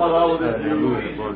[0.00, 0.74] Слава Тебе,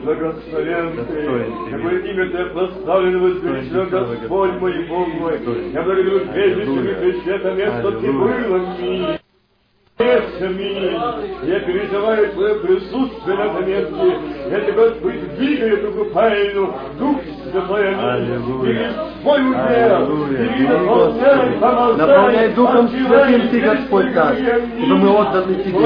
[0.02, 5.38] благословен Ты, какое имя Ты прославлено возвеличено, Господь мой, Бог мой.
[5.70, 9.18] Я благодарю прежде всего это место Ты было.
[10.40, 10.98] Аминь.
[11.46, 14.18] Я переживаю Твое присутствие на этом месте.
[14.50, 16.74] Я Тебя, Господь, двигаю эту тайну.
[16.98, 17.20] Дух
[17.54, 20.28] Свой удел.
[20.28, 20.66] Бери
[21.96, 25.78] наполняй, Духом Святым Ты, Господь наш, ибо мы отданы Тебе.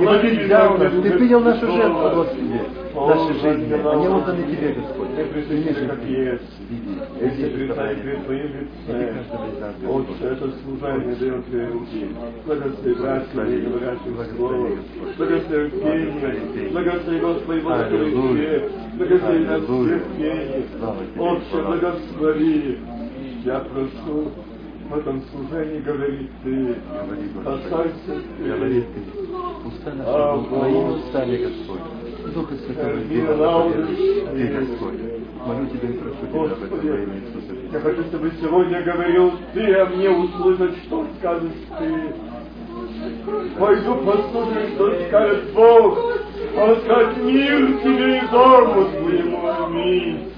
[0.00, 2.60] Ибо Ты взял нас, Ты принял нашу жертву, Господи,
[2.94, 3.74] нашей жизни.
[3.74, 5.10] Они отданы Тебе, Господь.
[5.10, 6.42] Же, как есть.
[7.20, 9.16] Если предстань перед Твоим лицем,
[9.88, 12.16] Отче, это служение дает Твои руки.
[12.46, 14.68] Благослови братья, и говорящих слово.
[15.18, 16.70] Благослови пение.
[16.70, 18.62] Благослови, Господи, благослови
[18.96, 20.64] Благослови нас всех пение.
[21.18, 22.78] Отче, благослови.
[23.44, 24.30] Я прошу
[24.90, 26.76] в этом служении говорит Ты.
[27.44, 28.44] Касайся Ты.
[28.44, 29.00] Говорит Ты.
[29.68, 32.34] Уста наши Твоими устами, Господь.
[32.34, 33.86] Духа Святого, лауды.
[34.32, 35.00] Ты, Господь.
[35.46, 37.54] Молю Тебя и прошу Тебя об этом во имя Иисуса.
[37.72, 42.14] Я хочу, чтобы сегодня говорил Ты, а мне услышать, что скажешь Ты.
[43.58, 45.98] Пойду послушаю, что скажет Бог.
[46.56, 49.48] Он скажет мир тебе и дому твоему.
[49.48, 50.30] Аминь.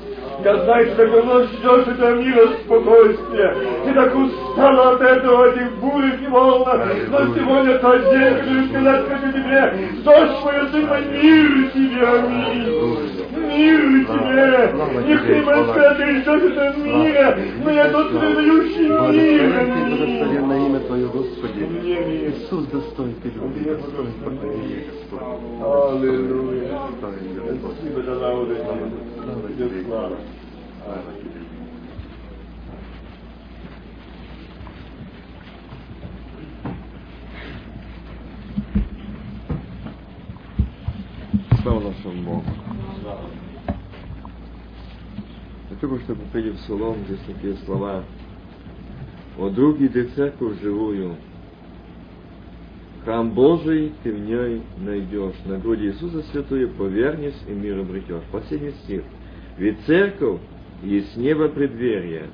[0.44, 3.56] Я знаю, что давно ждешь этого мира спокойствия.
[3.84, 6.80] Ты так устала от этого, этих бурь и волнах.
[7.08, 9.72] Но сегодня тот день, который сказать хочу тебе,
[10.04, 12.66] дождь мой сына, мир тебе, аминь.
[13.32, 14.52] Мир тебе.
[15.06, 19.96] Не ты, Москва, ты ждешь этого мира, но я тот, передающий мир, Благословен Ты, аминь.
[19.96, 21.62] благословенное имя Твое, Господи.
[21.62, 24.06] Иисус достоин Ты любви, Господь.
[25.62, 26.78] Аллилуйя.
[27.60, 28.56] Спасибо за лауды.
[29.32, 29.48] Слава
[29.86, 30.16] слава.
[30.84, 31.30] Слава Тебе.
[41.62, 42.44] Слава нашему Богу.
[45.70, 48.04] Я только что попали в Псалом, здесь такие слова.
[49.38, 51.16] «О, друг, иди в церковь живую,
[53.02, 58.24] храм Божий ты в ней найдешь, на груди Иисуса Святую повернись и мир обретешь».
[58.30, 59.04] Последний стих.
[59.62, 60.40] «Ведь церковь
[60.82, 62.26] есть небо преддверия,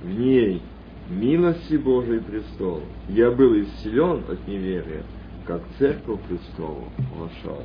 [0.00, 0.62] в ней
[1.10, 2.82] милости Божий престол.
[3.08, 5.02] Я был исцелен от неверия,
[5.44, 6.84] как церковь Христову
[7.16, 7.64] вошел».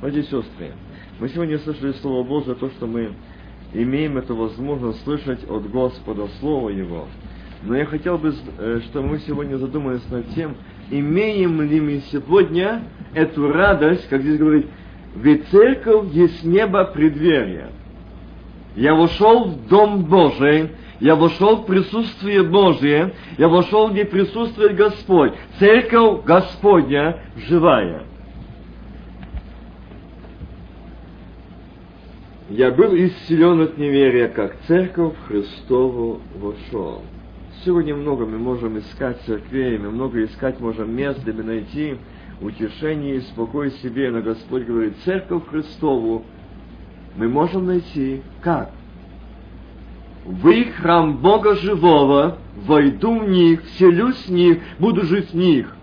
[0.00, 0.70] Братья и сестры,
[1.18, 3.10] мы сегодня слышали Слово Божие, то, что мы
[3.72, 7.08] имеем эту возможность слышать от Господа Слово Его.
[7.64, 10.54] Но я хотел бы, э, чтобы мы сегодня задумались над тем,
[10.92, 12.84] имеем ли мы сегодня
[13.14, 14.66] эту радость, как здесь говорит,
[15.16, 17.72] ведь церковь есть небо преддверия.
[18.76, 20.70] Я вошел в Дом Божий,
[21.00, 25.32] я вошел в присутствие Божие, я вошел, где присутствует Господь.
[25.58, 28.04] Церковь Господня живая.
[32.50, 37.02] Я был исцелен от неверия, как церковь Христову вошел.
[37.64, 41.96] Сегодня много мы можем искать церквей, мы много искать можем мест, где найти
[42.40, 46.24] утешение и спокой себе, но Господь говорит, церковь Христову
[47.16, 48.70] мы можем найти как?
[50.24, 55.76] Вы храм Бога живого, войду в них, вселюсь в них, буду жить в них.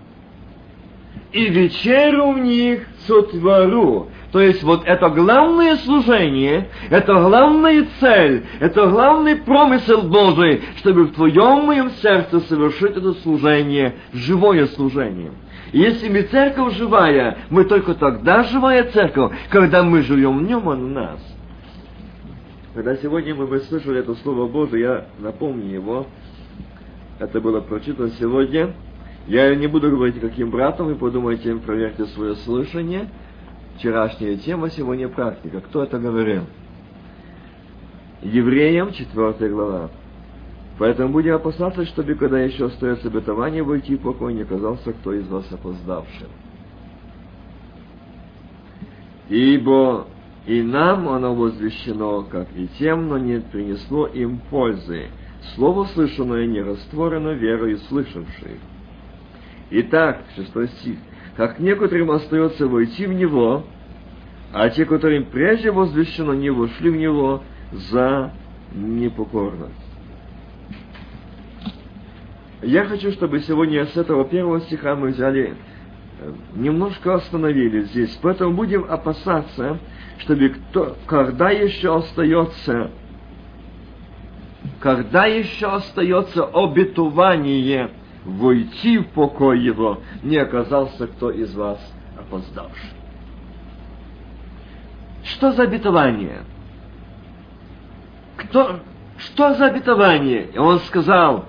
[1.32, 4.10] И вечеру в них сотвору.
[4.32, 11.14] То есть вот это главное служение, это главная цель, это главный промысел Божий, чтобы в
[11.14, 15.32] твоем моем сердце совершить это служение, живое служение.
[15.72, 20.88] Если мы церковь живая, мы только тогда живая церковь, когда мы живем в нем, он
[20.88, 21.20] в нас.
[22.74, 26.08] Когда сегодня мы слышали это Слово Божие, я напомню его,
[27.20, 28.74] это было прочитано сегодня.
[29.28, 33.10] Я не буду говорить, каким братом, вы подумайте, проверьте свое слышание.
[33.78, 35.62] Вчерашняя тема, сегодня практика.
[35.62, 36.44] Кто это говорил?
[38.22, 39.90] Евреям, 4 глава.
[40.82, 45.28] Поэтому будем опасаться, чтобы, когда еще остается обетование, войти в покой, не оказался кто из
[45.28, 46.28] вас опоздавшим.
[49.30, 50.08] Ибо
[50.48, 55.10] и нам оно возвещено, как и тем, но не принесло им пользы.
[55.54, 58.58] Слово слышанное не растворено верой слышавших.
[59.70, 60.98] Итак, шестой стих.
[61.38, 63.66] Как некоторым остается войти в него,
[64.52, 68.32] а те, которым прежде возвещено, не вошли в него за
[68.74, 69.81] непокорность.
[72.62, 75.56] Я хочу, чтобы сегодня с этого первого стиха мы взяли,
[76.20, 78.18] э, немножко остановились здесь.
[78.22, 79.80] Поэтому будем опасаться,
[80.20, 82.92] чтобы кто, когда еще остается,
[84.80, 87.90] когда еще остается обетование
[88.26, 91.80] войти в покой его, не оказался кто из вас
[92.16, 92.92] опоздавший.
[95.24, 96.44] что за обетование?
[98.38, 98.82] Кто,
[99.18, 100.48] что за обетование?
[100.54, 101.46] И он сказал,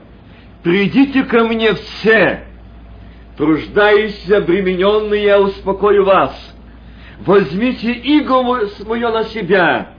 [0.62, 2.44] придите ко мне все,
[3.36, 6.34] труждающиеся, обремененные, я успокою вас.
[7.20, 9.90] Возьмите иго мое на себя,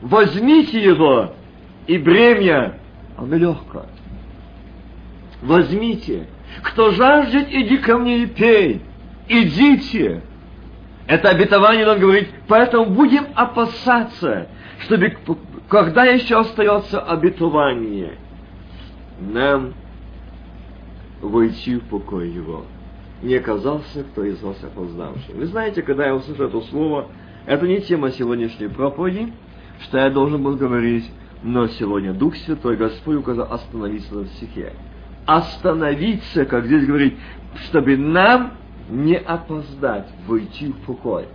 [0.00, 1.34] возьмите его,
[1.86, 2.78] и бремя,
[3.16, 3.86] оно легкое.
[5.42, 6.26] Возьмите.
[6.62, 8.82] Кто жаждет, иди ко мне и пей.
[9.28, 10.22] Идите.
[11.06, 14.48] Это обетование, он говорит, поэтому будем опасаться,
[14.80, 15.16] чтобы,
[15.68, 18.12] когда еще остается обетование,
[19.20, 19.74] нам
[21.20, 22.64] войти в покой его.
[23.22, 25.34] Не оказался кто из вас опоздавший.
[25.34, 27.08] Вы знаете, когда я услышал это слово,
[27.46, 29.32] это не тема сегодняшней проповеди,
[29.82, 31.10] что я должен был говорить,
[31.42, 34.72] но сегодня Дух Святой Господь указал остановиться на стихе.
[35.26, 37.14] Остановиться, как здесь говорит,
[37.66, 38.54] чтобы нам
[38.90, 41.26] не опоздать, войти в покой.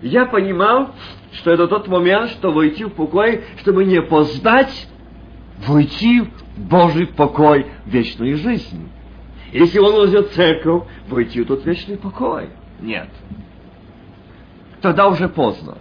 [0.00, 0.90] Я понимал,
[1.32, 4.88] что это тот момент, что войти в покой, чтобы не опоздать,
[5.58, 8.88] войти в Божий покой, вечную жизнь.
[9.52, 12.48] Если он возьмет церковь, войти в тот вечный покой.
[12.80, 13.08] Нет.
[14.80, 15.78] Тогда уже поздно.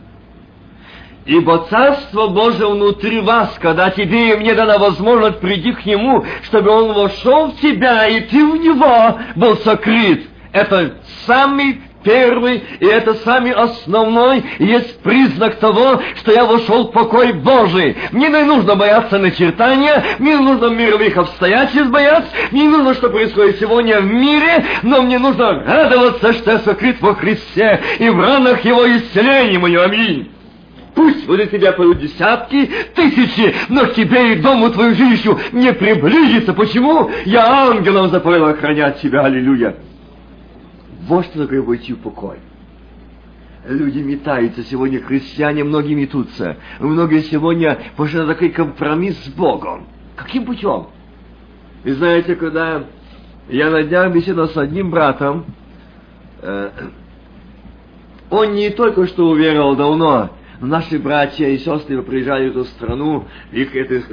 [1.25, 6.69] Ибо Царство Божие внутри вас, когда тебе и мне дана возможность прийти к Нему, чтобы
[6.69, 10.27] Он вошел в тебя, и ты в Него был сокрыт.
[10.51, 17.33] Это самый первый, и это самый основной, есть признак того, что я вошел в покой
[17.33, 17.95] Божий.
[18.11, 23.09] Мне не нужно бояться начертания, мне не нужно мировых обстоятельств бояться, мне не нужно, что
[23.09, 28.19] происходит сегодня в мире, но мне нужно радоваться, что я сокрыт во Христе, и в
[28.19, 29.83] ранах Его исцеление мое.
[29.83, 30.29] Аминь.
[30.95, 36.53] Пусть возле тебя пойдут десятки, тысячи, но к тебе и дому твою жилищу не приблизится.
[36.53, 37.09] Почему?
[37.25, 39.21] Я ангелом заповедал охранять тебя.
[39.21, 39.75] Аллилуйя.
[41.07, 42.37] Вот что такое войти в покой.
[43.67, 46.57] Люди метаются сегодня, христиане многие метутся.
[46.79, 49.87] Многие сегодня пошли на такой компромисс с Богом.
[50.15, 50.87] Каким путем?
[51.83, 52.83] И знаете, когда
[53.49, 55.45] я на днях беседовал с одним братом,
[56.41, 56.69] э,
[58.29, 60.29] он не только что уверовал давно,
[60.67, 64.03] наши братья и сестры приезжали в эту страну, их эти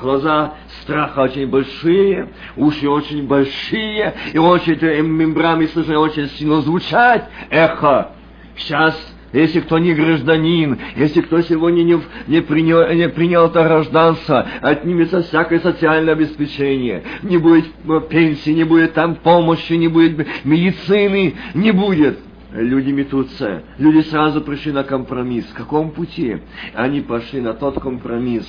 [0.00, 8.12] глаза страха очень большие, уши очень большие, и очень мембрами слышно очень сильно звучать, эхо.
[8.56, 8.94] Сейчас
[9.34, 15.24] если кто не гражданин, если кто сегодня не, не, принял, не принял это гражданство, отнимется
[15.24, 17.64] всякое социальное обеспечение, не будет
[18.08, 22.20] пенсии, не будет там помощи, не будет медицины, не будет.
[22.54, 23.64] Люди метутся.
[23.78, 25.44] Люди сразу пришли на компромисс.
[25.46, 26.38] В каком пути?
[26.72, 28.46] Они пошли на тот компромисс,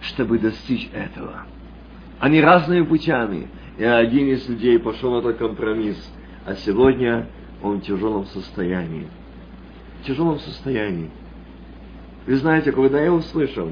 [0.00, 1.44] чтобы достичь этого.
[2.18, 3.46] Они разными путями.
[3.78, 5.96] И один из людей пошел на тот компромисс.
[6.44, 7.28] А сегодня
[7.62, 9.06] он в тяжелом состоянии.
[10.00, 11.08] В тяжелом состоянии.
[12.26, 13.68] Вы знаете, когда я услышал,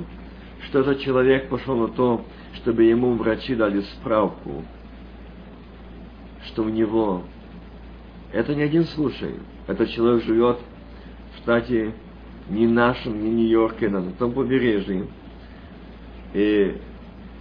[0.67, 2.25] что этот человек пошел на то,
[2.55, 4.65] чтобы ему врачи дали справку,
[6.47, 7.25] что у него
[8.33, 9.35] это не один случай.
[9.67, 10.59] Этот человек живет
[11.35, 11.95] в штате
[12.49, 15.07] не нашем, не Нью-Йорке, на том побережье.
[16.35, 16.77] И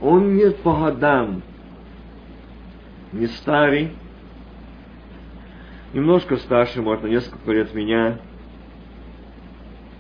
[0.02, 1.44] он не по годам,
[3.12, 3.92] не старый,
[5.94, 8.20] немножко старше, может, на несколько лет меня.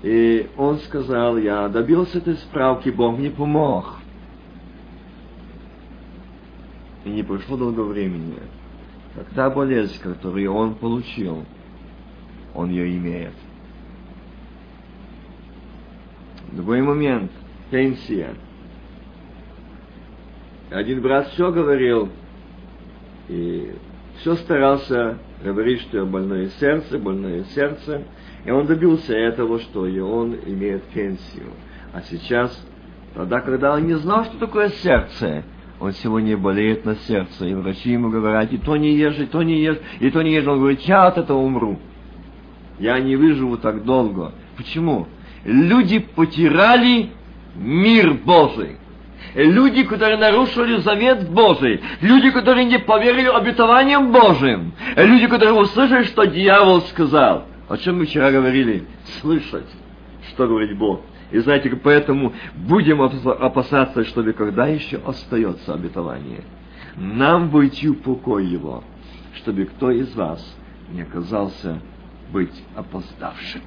[0.02, 3.96] И он сказал, я добился этой справки, Бог мне помог.
[7.06, 8.38] И не прошло долго времени
[9.16, 11.46] как та болезнь, которую он получил,
[12.54, 13.34] он ее имеет.
[16.52, 17.32] Другой момент,
[17.70, 18.36] пенсия.
[20.72, 22.10] Один брат все говорил,
[23.28, 23.76] и
[24.18, 28.04] все старался говорить, что больное сердце, больное сердце,
[28.46, 31.52] и он добился этого, что и он имеет пенсию.
[31.94, 32.66] А сейчас,
[33.16, 35.44] тогда, когда он не знал, что такое сердце,
[35.80, 39.42] он сегодня болеет на сердце, и врачи ему говорят, и то не ешь, и то
[39.44, 40.46] не ешь, и то не ешь.
[40.46, 41.80] Он говорит, я от этого умру.
[42.80, 44.34] Я не выживу так долго.
[44.58, 45.08] Почему?
[45.46, 47.12] Люди потеряли
[47.56, 48.78] мир Божий.
[49.36, 56.26] Люди, которые нарушили завет Божий, люди, которые не поверили обетованиям Божьим, люди, которые услышали, что
[56.26, 57.46] дьявол сказал.
[57.68, 58.86] О чем мы вчера говорили?
[59.22, 59.68] Слышать,
[60.30, 61.02] что говорит Бог.
[61.32, 66.44] И знаете, поэтому будем опасаться, чтобы когда еще остается обетование,
[66.96, 68.84] нам войти в покой его,
[69.36, 70.44] чтобы кто из вас
[70.92, 71.80] не оказался
[72.32, 73.62] быть опоздавшим.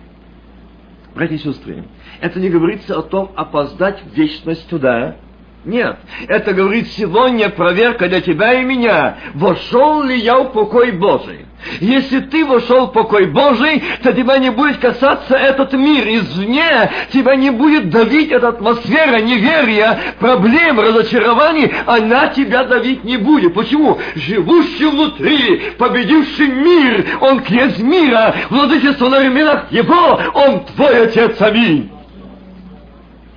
[1.15, 1.85] Братья и сестры,
[2.21, 5.17] это не говорится о том опоздать в вечность туда,
[5.65, 9.19] Нет, это говорит сегодня проверка для тебя и меня.
[9.35, 11.47] Вошел ли я в покой Божий?
[11.81, 17.37] Если ты вошел в покой Божий, то тебя не будет касаться этот мир извне, тебя
[17.37, 23.55] не будет давить эта атмосфера неверия, проблем, разочарований, она тебя давить не будет.
[23.55, 24.01] Почему?
[24.17, 31.89] Живущий внутри, победивший мир, он князь мира, владычество на временах его, он твой отец, аминь.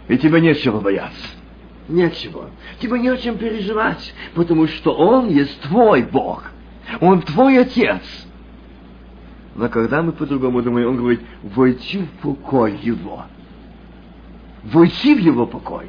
[0.08, 1.35] И тебе нечего бояться.
[1.88, 2.50] Нечего.
[2.80, 6.52] Тебе не о чем переживать, потому что Он есть твой Бог.
[7.00, 8.02] Он твой Отец.
[9.56, 13.26] Но когда мы по-другому думаем, Он говорит, войти в покой Его.
[14.64, 15.88] Войти в Его покой.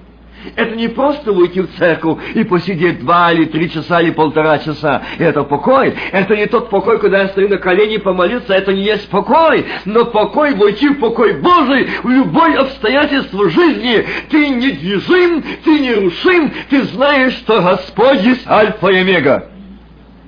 [0.54, 5.02] Это не просто уйти в церковь и посидеть два или три часа или полтора часа.
[5.18, 5.94] Это покой.
[6.12, 8.54] Это не тот покой, когда я стою на колени помолиться.
[8.54, 9.66] Это не есть покой.
[9.84, 14.04] Но покой, войти в покой Божий в любой обстоятельство жизни.
[14.30, 16.52] Ты недвижим, ты нерушим.
[16.70, 19.50] Ты знаешь, что Господь есть Альфа и Омега.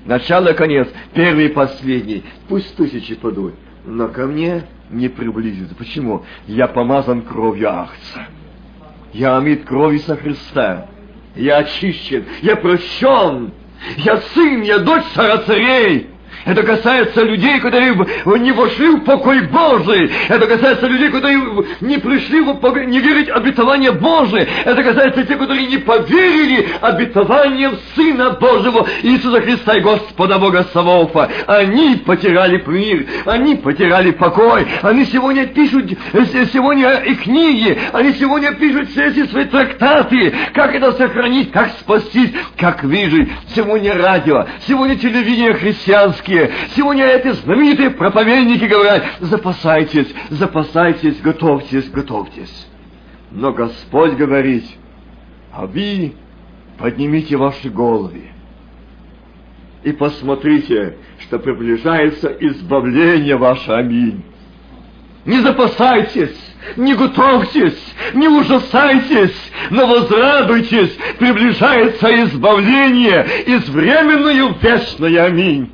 [0.05, 2.25] Начало, конец, первый и последний.
[2.49, 5.75] Пусть тысячи падут, но ко мне не приблизится.
[5.75, 6.25] Почему?
[6.47, 8.27] Я помазан кровью Ахца.
[9.13, 10.87] Я омит кровью со Христа.
[11.35, 13.53] Я очищен, я прощен.
[13.97, 16.09] Я сын, я дочь царя царей.
[16.45, 17.95] Это касается людей, которые
[18.39, 20.11] не вошли в покой Божий.
[20.29, 21.39] Это касается людей, которые
[21.81, 24.47] не пришли в не верить обетование Божие.
[24.65, 31.31] Это касается тех, которые не поверили обетованием Сына Божьего Иисуса Христа и Господа Бога Саваофа.
[31.47, 34.67] Они потеряли мир, они потеряли покой.
[34.83, 35.87] Они сегодня пишут
[36.53, 42.31] сегодня и книги, они сегодня пишут все эти свои трактаты, как это сохранить, как спастись,
[42.57, 43.31] как выжить.
[43.55, 52.69] Сегодня радио, сегодня телевидение христианские, Сегодня, сегодня эти знаменитые проповедники говорят, запасайтесь, запасайтесь, готовьтесь, готовьтесь.
[53.31, 54.65] Но Господь говорит,
[55.53, 56.13] а вы
[56.79, 58.25] поднимите ваши головы
[59.83, 63.73] и посмотрите, что приближается избавление ваше.
[63.73, 64.23] Аминь.
[65.25, 66.39] Не запасайтесь,
[66.77, 69.37] не готовьтесь, не ужасайтесь,
[69.71, 75.25] но возрадуйтесь, приближается избавление из временную вечное.
[75.25, 75.73] Аминь.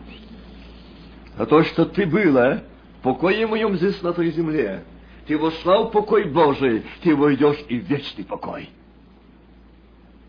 [1.36, 2.62] А то, что ты была
[2.98, 4.84] в покое моем здесь на той земле,
[5.26, 8.68] ты вошла в покой Божий, ты войдешь и в вечный покой.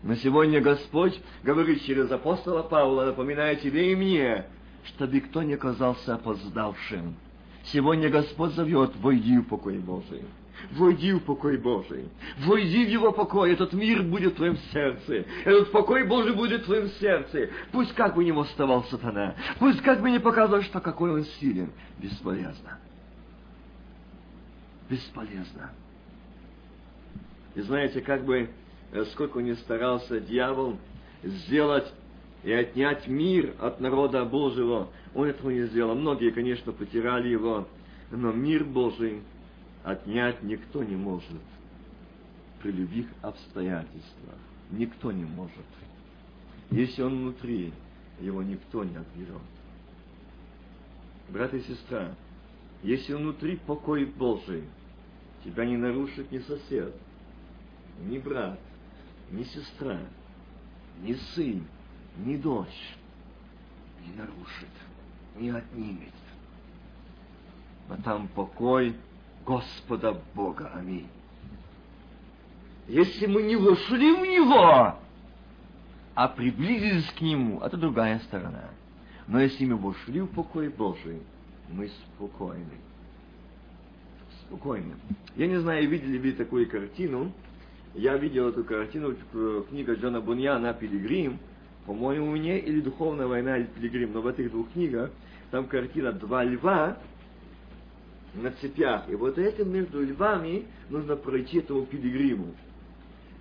[0.02, 4.46] Но сегодня Господь говорит через апостола Павла, напоминая тебе и мне,
[4.84, 7.16] чтобы кто не казался опоздавшим.
[7.72, 10.22] Сегодня Господь зовет, войди в покой Божий.
[10.72, 12.08] Войди в покой Божий.
[12.38, 13.52] Войди в Его покой.
[13.52, 15.24] Этот мир будет в твоем сердце.
[15.44, 17.50] Этот покой Божий будет в твоем сердце.
[17.72, 19.34] Пусть как бы ни восставал сатана.
[19.58, 21.70] Пусть как бы не показывал, что какой он силен.
[21.98, 22.78] Бесполезно.
[24.88, 25.70] Бесполезно.
[27.54, 28.50] И знаете, как бы,
[28.92, 30.78] э, сколько не старался дьявол
[31.22, 31.92] сделать
[32.44, 35.94] и отнять мир от народа Божьего, он этого не сделал.
[35.94, 37.66] Многие, конечно, потеряли его,
[38.10, 39.22] но мир Божий
[39.86, 41.40] отнять никто не может
[42.60, 44.34] при любых обстоятельствах.
[44.72, 45.64] Никто не может.
[46.72, 47.72] Если он внутри,
[48.20, 49.40] его никто не отберет.
[51.28, 52.16] Брат и сестра,
[52.82, 54.64] если внутри покой Божий,
[55.44, 56.92] тебя не нарушит ни сосед,
[58.00, 58.58] ни брат,
[59.30, 60.00] ни сестра,
[61.00, 61.64] ни сын,
[62.24, 62.96] ни дочь,
[64.04, 64.68] не нарушит,
[65.36, 66.12] не отнимет.
[67.88, 68.96] А там покой
[69.46, 70.72] Господа Бога.
[70.74, 71.06] Аминь.
[72.88, 74.96] Если мы не вошли в Него,
[76.14, 78.64] а приблизились к Нему, это другая сторона.
[79.28, 81.20] Но если мы вошли в покой Божий,
[81.70, 82.78] мы спокойны.
[84.42, 84.94] Спокойны.
[85.36, 87.32] Я не знаю, видели ли вы такую картину.
[87.94, 89.16] Я видел эту картину,
[89.70, 91.38] книга Джона Буньяна «Пилигрим»,
[91.86, 95.10] по-моему, мне или «Духовная война» или «Пилигрим», но в этих двух книгах
[95.50, 96.98] там картина «Два льва»,
[98.36, 99.08] на цепях.
[99.08, 102.54] И вот этим между львами нужно пройти этому пилигриму.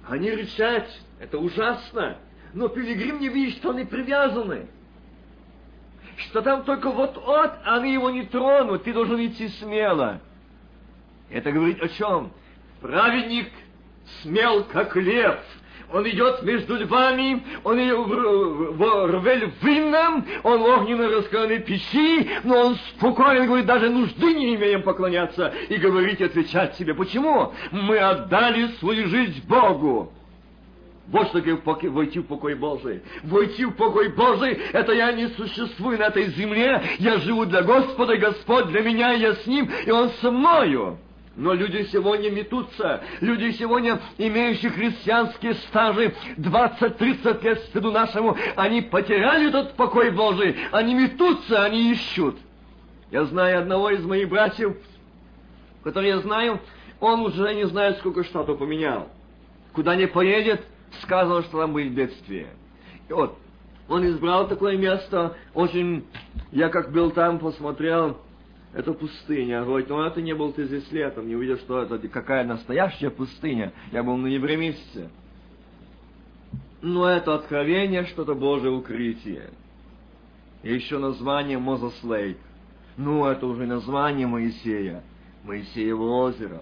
[0.07, 0.87] Они рычат,
[1.19, 2.17] это ужасно.
[2.53, 4.67] Но пилигрим не видит, что они привязаны.
[6.17, 10.21] Что там только вот-вот, они его не тронут, ты должен идти смело.
[11.29, 12.31] Это говорит о чем?
[12.79, 13.51] Праведник
[14.21, 15.39] смел, как лев,
[15.91, 23.65] он идет между львами, он рве львином, он огненно раскаленной печи, но он спокойно говорит,
[23.65, 26.93] даже нужды не имеем поклоняться и говорить, отвечать себе.
[26.93, 27.53] Почему?
[27.71, 30.11] Мы отдали свою жизнь Богу.
[31.07, 33.01] Вот что такое войти в покой Божий.
[33.23, 38.13] Войти в покой Божий, это я не существую на этой земле, я живу для Господа,
[38.13, 40.97] и Господь для меня, и я с Ним, и Он со мною.
[41.35, 43.01] Но люди сегодня метутся.
[43.19, 50.55] Люди сегодня, имеющие христианские стажи 20-30 лет стыду нашему, они потеряли этот покой Божий.
[50.71, 52.37] Они метутся, они ищут.
[53.11, 54.77] Я знаю одного из моих братьев,
[55.83, 56.59] который я знаю,
[57.01, 59.09] он уже не знает, сколько штатов поменял.
[59.73, 60.65] Куда не поедет,
[61.01, 62.47] сказано, что там будет бедствие.
[63.09, 63.37] И вот,
[63.89, 66.05] он избрал такое место, очень,
[66.51, 68.17] я как был там, посмотрел,
[68.75, 69.63] это пустыня.
[69.63, 73.71] Говорит, ну это не был ты здесь летом, не увидел, что это какая настоящая пустыня.
[73.93, 75.09] Я был в ноябре месяце.
[76.81, 79.51] Но это откровение, что-то Божье укрытие.
[80.61, 82.37] И еще название Мозес Лейк.
[82.97, 85.03] Ну, это уже название Моисея.
[85.45, 86.61] Моисеево озеро.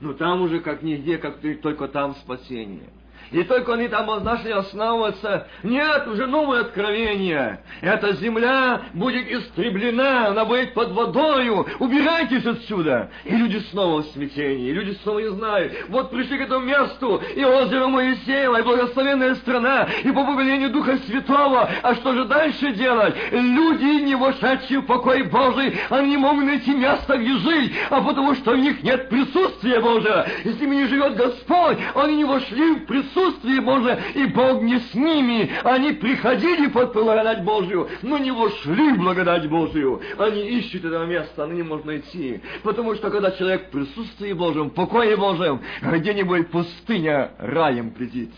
[0.00, 2.90] Ну, там уже как нигде, как только там спасение.
[3.32, 5.48] И только они там начали основываться.
[5.62, 7.60] Нет, уже новое откровение.
[7.80, 11.66] Эта земля будет истреблена, она будет под водою.
[11.78, 13.10] Убирайтесь отсюда.
[13.24, 15.72] И люди снова в смятении, люди снова не знают.
[15.88, 20.98] Вот пришли к этому месту, и озеро Моисеева, и благословенная страна, и по повелению Духа
[21.06, 21.68] Святого.
[21.82, 23.14] А что же дальше делать?
[23.32, 28.34] Люди, не вошедшие в покой Божий, они не могут найти место, где жить, а потому
[28.34, 30.26] что у них нет присутствия Божьего.
[30.44, 34.78] Если ними не живет Господь, они не вошли в присутствие присутствие Божие, и Бог не
[34.78, 35.50] с ними.
[35.64, 40.00] Они приходили под благодать Божию, но не вошли в благодать Божию.
[40.18, 42.40] Они ищут этого места, оно не можно найти.
[42.62, 48.30] Потому что когда человек в присутствии Божьем, в покое Божьем, где-нибудь пустыня раем глядит.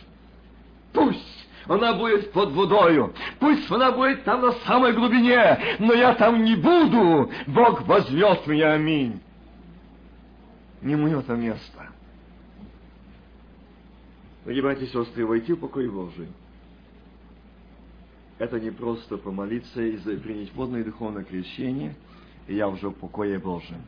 [0.93, 3.13] Пусть она будет под водою.
[3.41, 7.31] Пусть она будет там на самой глубине, но я там не буду.
[7.47, 9.21] Бог возьмет меня, аминь.
[10.81, 11.89] Не мое это место.
[14.45, 16.29] Дорогие братья и сестры, войти в покой Божий–
[18.39, 21.97] это не просто помолиться и принять водное и духовное крещение,
[22.47, 23.83] и я уже в покое Божьем.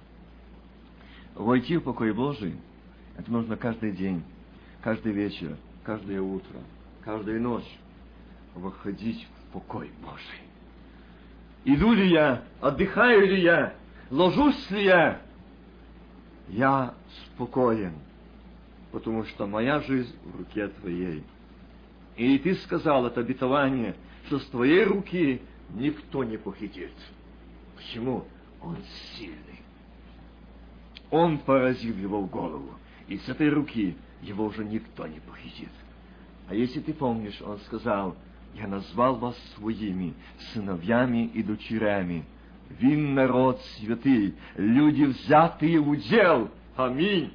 [1.37, 2.57] Войти в покой Божий–
[3.17, 4.25] это нужно каждый день,
[4.83, 6.59] каждый вечер, каждое утро,
[7.05, 7.79] каждую ночь
[8.57, 10.41] выходить в покой Божий.
[11.65, 13.75] Иду ли я, отдыхаю ли я,
[14.11, 15.23] ложусь ли я,
[16.49, 16.95] я
[17.35, 17.93] спокоен–
[18.93, 21.25] потому что моя жизнь в руке Твоей.
[22.17, 25.41] И Ты сказал это обетование, что с Твоей руки
[25.75, 26.93] никто не похитит.
[27.77, 28.25] Почему?
[28.61, 28.77] Он
[29.17, 29.61] сильный.
[31.11, 32.75] Он поразил его в голову,
[33.09, 35.71] и с этой руки его уже никто не похитит.
[36.49, 38.17] А если ты помнишь, он сказал,
[38.55, 40.15] я назвал вас своими
[40.53, 42.25] сыновьями и дочерями.
[42.69, 46.51] Вин народ святый, люди взятые в удел.
[46.77, 47.33] Аминь.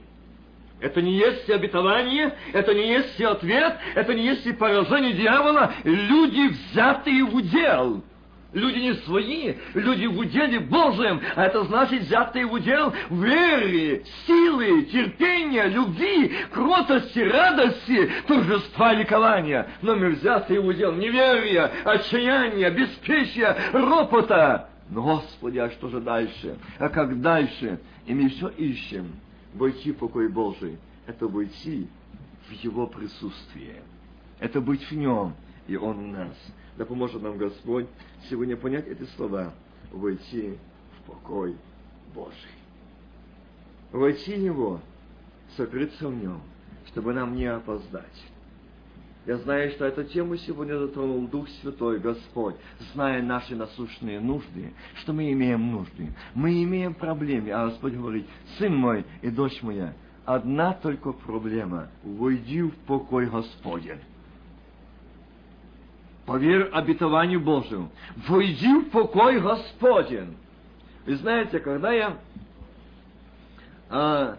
[0.79, 5.73] Это не есть обетование, это не есть ответ, это не есть поражение дьявола.
[5.83, 8.03] Люди взятые в удел.
[8.51, 14.83] Люди не свои, люди в уделе Божьем, а это значит взятые в удел веры, силы,
[14.83, 19.67] терпения, любви, кротости, радости, торжества, ликования.
[19.81, 24.69] Но мы взятые в удел неверия, отчаяния, беспечия, ропота.
[24.89, 26.55] Но, Господи, а что же дальше?
[26.79, 27.81] А как дальше?
[28.05, 29.11] И мы все ищем
[29.55, 31.87] войти в покой Божий, это войти
[32.47, 33.81] в Его присутствие.
[34.39, 35.33] Это быть в Нем,
[35.67, 36.35] и Он в нас.
[36.77, 37.87] Да поможет нам Господь
[38.29, 39.53] сегодня понять эти слова.
[39.91, 40.57] Войти
[40.99, 41.55] в покой
[42.13, 42.33] Божий.
[43.91, 44.81] Войти в Него,
[45.55, 46.41] сокрыться в Нем,
[46.87, 48.23] чтобы нам не опоздать.
[49.25, 52.55] Я знаю, что эту тему сегодня затронул Дух Святой, Господь,
[52.93, 56.13] зная наши насущные нужды, что мы имеем нужды.
[56.35, 58.27] Мы имеем проблемы, а Господь говорит,
[58.59, 64.01] сын мой и дочь моя, одна только проблема– войди в покой Господень.
[66.27, 67.89] Поверь обетованию Божьему.
[68.27, 70.35] Войди в покой Господень.
[71.07, 72.17] Вы знаете, когда я
[73.89, 74.38] а,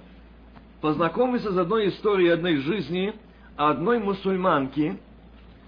[0.81, 3.13] познакомился с одной историей одной жизни–
[3.57, 4.99] одной мусульманки,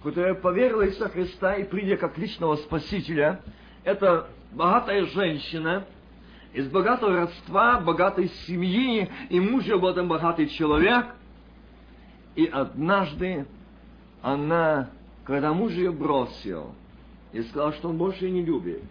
[0.02, 3.40] которая поверила Иисуса Христа и придя как личного Спасителя,
[3.84, 5.84] это богатая женщина,
[6.52, 11.06] из богатого родства, богатой семьи, и муж был там богатый человек.
[12.34, 13.46] И однажды
[14.22, 14.90] она,
[15.24, 16.72] когда муж ее бросил,
[17.32, 18.82] и сказал, что он больше ее не любит,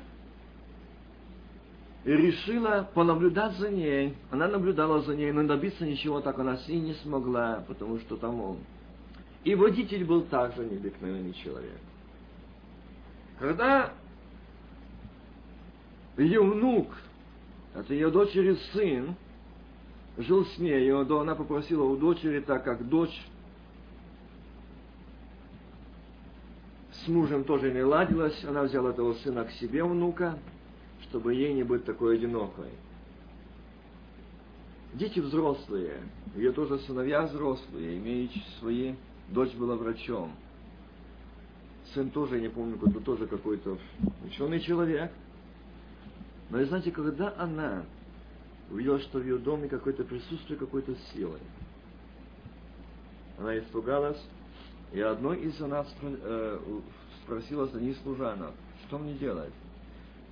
[2.04, 4.16] решила понаблюдать за ней.
[4.32, 8.18] Она наблюдала за ней, но добиться ничего так она с ней не смогла, потому что
[8.18, 8.58] там он.
[9.44, 11.80] И водитель был также необыкновенный человек.
[13.40, 13.94] Когда
[16.18, 16.88] ее внук,
[17.76, 19.16] это ее дочери сын,
[20.18, 23.26] жил с ней, и она попросила у дочери, так как дочь
[27.04, 30.38] с мужем тоже не ладилась, она взяла этого сына к себе, внука,
[31.04, 32.70] чтобы ей не быть такой одинокой.
[34.94, 36.02] Дети взрослые,
[36.36, 38.94] ее тоже сыновья взрослые, имеющие свои,
[39.30, 40.32] дочь была врачом.
[41.94, 43.78] Сын тоже, я не помню, кто тоже какой-то
[44.24, 45.12] ученый человек.
[46.50, 47.84] Но и знаете, когда она
[48.70, 51.40] увидела, что в ее доме какое-то присутствие какой-то силы,
[53.38, 54.22] она испугалась,
[54.92, 56.60] и одной из она э,
[57.24, 58.54] спросила за ней служанок,
[58.88, 59.54] что мне делать?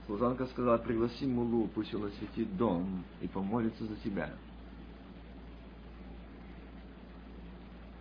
[0.05, 4.31] Служанка сказала, пригласи Мулу, пусть он осветит дом и помолится за тебя.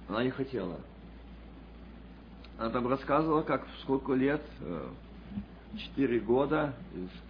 [0.08, 0.80] Она не хотела.
[2.58, 4.88] Она там рассказывала, как сколько лет, э,
[5.78, 6.74] четыре года,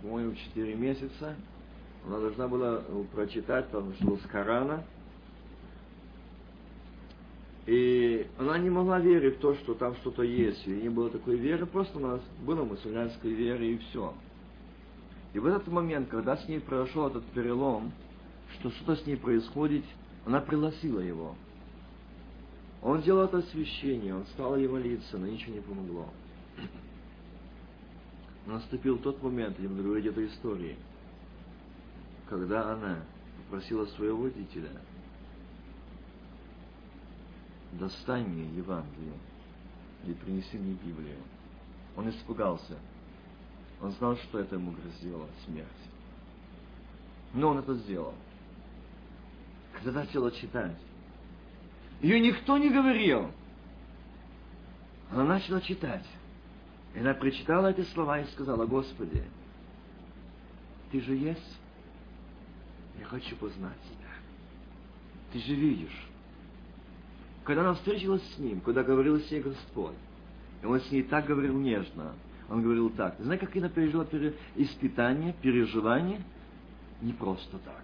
[0.03, 1.37] по-моему, четыре месяца,
[2.07, 2.83] она должна была
[3.13, 4.85] прочитать, там что с Корана,
[7.67, 10.67] и она не могла верить в то, что там что-то есть.
[10.67, 14.15] И не было такой веры, просто у нас была мусульманская вера и все.
[15.35, 17.93] И в этот момент, когда с ней произошел этот перелом,
[18.55, 19.85] что что-то с ней происходит,
[20.27, 21.37] она пригласила его.
[22.83, 26.09] Он делал это освящение, он стал ей молиться, но ничего не помогло.
[28.47, 30.77] Наступил тот момент, я говорить этой истории,
[32.31, 33.03] когда она
[33.37, 34.71] попросила своего водителя
[37.73, 39.19] достань мне Евангелие
[40.07, 41.19] и принеси мне Библию.
[41.97, 42.79] Он испугался.
[43.81, 45.69] Он знал, что это ему грозило смерть.
[47.35, 48.15] Но он это сделал.
[49.73, 50.79] Когда начала читать,
[52.01, 53.31] ее никто не говорил.
[55.11, 56.07] Она начала читать.
[56.95, 59.25] И она прочитала эти слова и сказала, Господи,
[60.93, 61.60] Ты же есть?
[63.01, 64.11] Я хочу познать Тебя.
[65.33, 66.07] Ты же видишь,
[67.45, 69.95] когда она встретилась с ним, когда говорил с ней Господь,
[70.63, 72.13] и он с ней так говорил нежно,
[72.51, 73.17] он говорил так.
[73.19, 74.35] Знаете, как она пережила пере...
[74.57, 76.21] испытание, переживание?
[77.01, 77.83] Не просто так.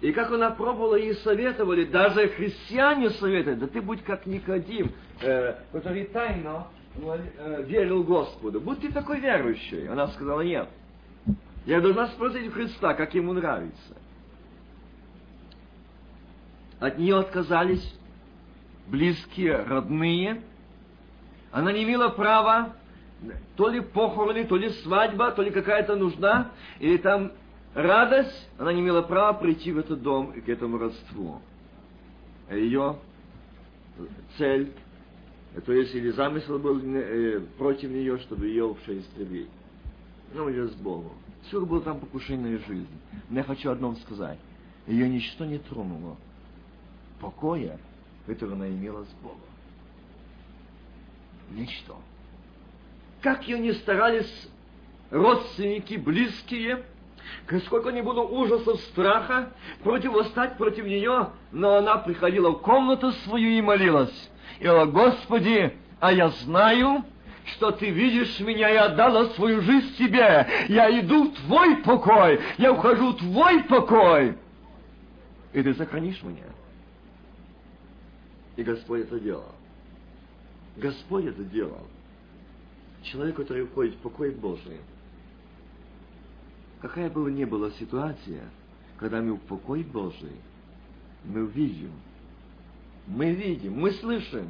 [0.00, 5.56] И как она пробовала, ей советовали, даже христиане советовали, да ты будь как Никодим, э,
[5.72, 8.60] который тайно э, верил Господу.
[8.60, 9.86] Будь ты такой верующий.
[9.88, 10.68] Она сказала, нет.
[11.66, 13.96] Я должна спросить Христа, как ему нравится.
[16.78, 17.94] От нее отказались
[18.86, 20.42] близкие, родные.
[21.52, 22.74] Она не имела права,
[23.56, 27.32] то ли похороны, то ли свадьба, то ли какая-то нужда, или там
[27.74, 31.40] радость, она не имела права прийти в этот дом и к этому родству.
[32.48, 32.96] А ее
[34.38, 34.72] цель,
[35.66, 39.50] то есть или замысел был э, против нее, чтобы ее вообще истребить.
[40.32, 41.12] Ну, ее с Богу.
[41.44, 42.86] Все было там покушение жизни.
[43.28, 44.38] Но я хочу одном сказать.
[44.86, 46.16] Ее ничто не тронуло
[47.20, 47.78] покоя,
[48.26, 49.38] который она имела с Богом.
[51.50, 51.96] Ничто.
[53.20, 54.48] Как ее не старались
[55.10, 56.84] родственники, близкие,
[57.66, 63.60] сколько не было ужасов, страха, противостать против нее, но она приходила в комнату свою и
[63.60, 64.30] молилась.
[64.58, 67.04] И говорила, Господи, а я знаю,
[67.46, 70.46] что ты видишь меня и отдала свою жизнь тебе.
[70.68, 74.36] Я иду в твой покой, я ухожу в твой покой.
[75.52, 76.44] И ты сохранишь меня.
[78.56, 79.54] И Господь это делал.
[80.76, 81.86] Господь это делал.
[83.02, 84.80] Человек, который входит в покой Божий.
[86.80, 88.42] Какая бы ни была ситуация,
[88.98, 90.36] когда мы в покой Божий,
[91.24, 91.92] мы видим,
[93.06, 94.48] мы видим, мы слышим,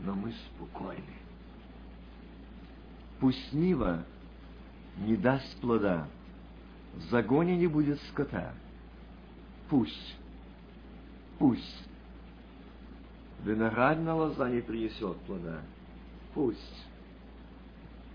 [0.00, 1.19] но мы спокойны.
[3.20, 4.04] Пусть Нива
[4.98, 6.08] не даст плода,
[6.94, 8.54] в загоне не будет скота.
[9.68, 10.16] Пусть,
[11.38, 11.84] пусть
[13.44, 15.60] виноградная лоза не принесет плода.
[16.34, 16.86] Пусть.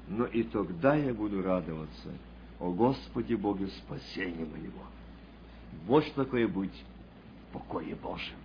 [0.08, 2.12] Но и тогда я буду радоваться.
[2.60, 4.84] О Господи Боге, спасение моего.
[5.88, 6.84] Вот что такое быть
[7.50, 8.38] в покое Божьем.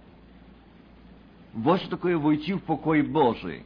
[1.52, 3.64] Вот что такое войти в покой Божий.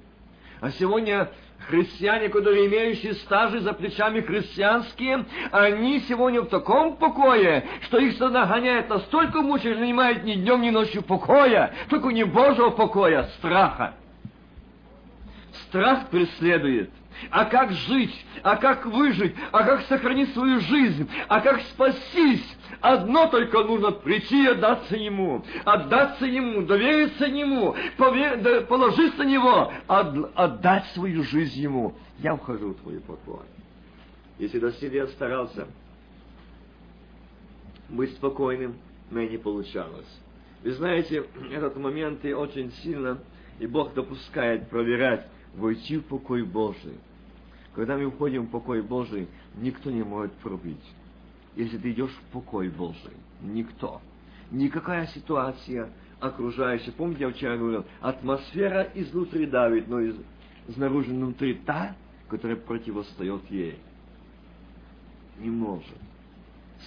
[0.60, 1.30] А сегодня
[1.68, 8.88] христиане, которые имеющие стажи за плечами христианские, они сегодня в таком покое, что их нагоняет
[8.88, 13.94] настолько мучает, что имеют ни днем, ни ночью покоя, только не Божьего покоя, страха.
[15.68, 16.90] Страх преследует.
[17.30, 18.26] А как жить?
[18.42, 19.34] А как выжить?
[19.52, 21.08] А как сохранить свою жизнь?
[21.28, 22.44] А как спастись?
[22.84, 25.42] Одно только нужно прийти и отдаться Ему.
[25.64, 28.66] Отдаться Ему, довериться Ему, повер...
[28.66, 30.14] положиться на Него, от...
[30.34, 31.94] отдать свою жизнь Ему.
[32.18, 33.46] Я ухожу в Твой покой.
[34.38, 35.66] Если доселе я старался
[37.88, 38.74] быть спокойным,
[39.10, 40.20] мне не получалось.
[40.62, 43.18] Вы знаете, этот момент и очень сильно,
[43.60, 46.98] и Бог допускает проверять, войти в покой Божий.
[47.74, 50.84] Когда мы входим в покой Божий, никто не может пробить.
[51.56, 53.12] Если ты идешь в покой Божий,
[53.42, 54.00] никто.
[54.50, 55.90] Никакая ситуация
[56.20, 56.92] окружающая.
[56.92, 60.16] Помните, я вчера говорил, атмосфера изнутри давит, но из,
[60.74, 61.94] снаружи внутри та,
[62.28, 63.78] которая противостоит ей.
[65.38, 65.96] Не может.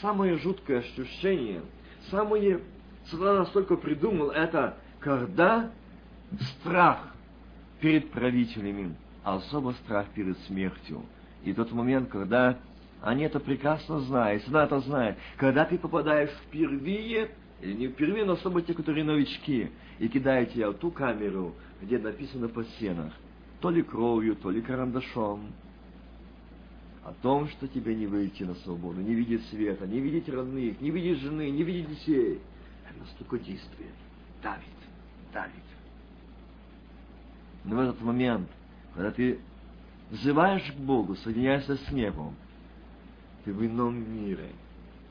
[0.01, 1.61] Самое жуткое ощущение,
[2.09, 2.61] самое,
[3.05, 5.71] Сатана настолько придумал, это когда
[6.41, 7.13] страх
[7.79, 11.03] перед правителями, а особо страх перед смертью.
[11.43, 12.57] И тот момент, когда
[13.07, 18.33] они это прекрасно знают, сатана это знает, когда ты попадаешь впервые, или не впервые, но
[18.33, 23.13] особо те, которые новички, и кидают тебя в ту камеру, где написано по стенах,
[23.61, 25.53] то ли кровью, то ли карандашом,
[27.05, 30.91] о том, что тебе не выйти на свободу, не видеть света, не видеть родных, не
[30.91, 32.41] видеть жены, не видеть детей.
[32.89, 33.93] Это настолько действует.
[34.43, 34.65] Давид,
[35.33, 35.53] Давид.
[37.63, 38.49] Но в этот момент,
[38.93, 39.39] когда ты
[40.11, 42.35] взываешь к Богу, соединяешься с небом,
[43.47, 44.49] ты в ином мире.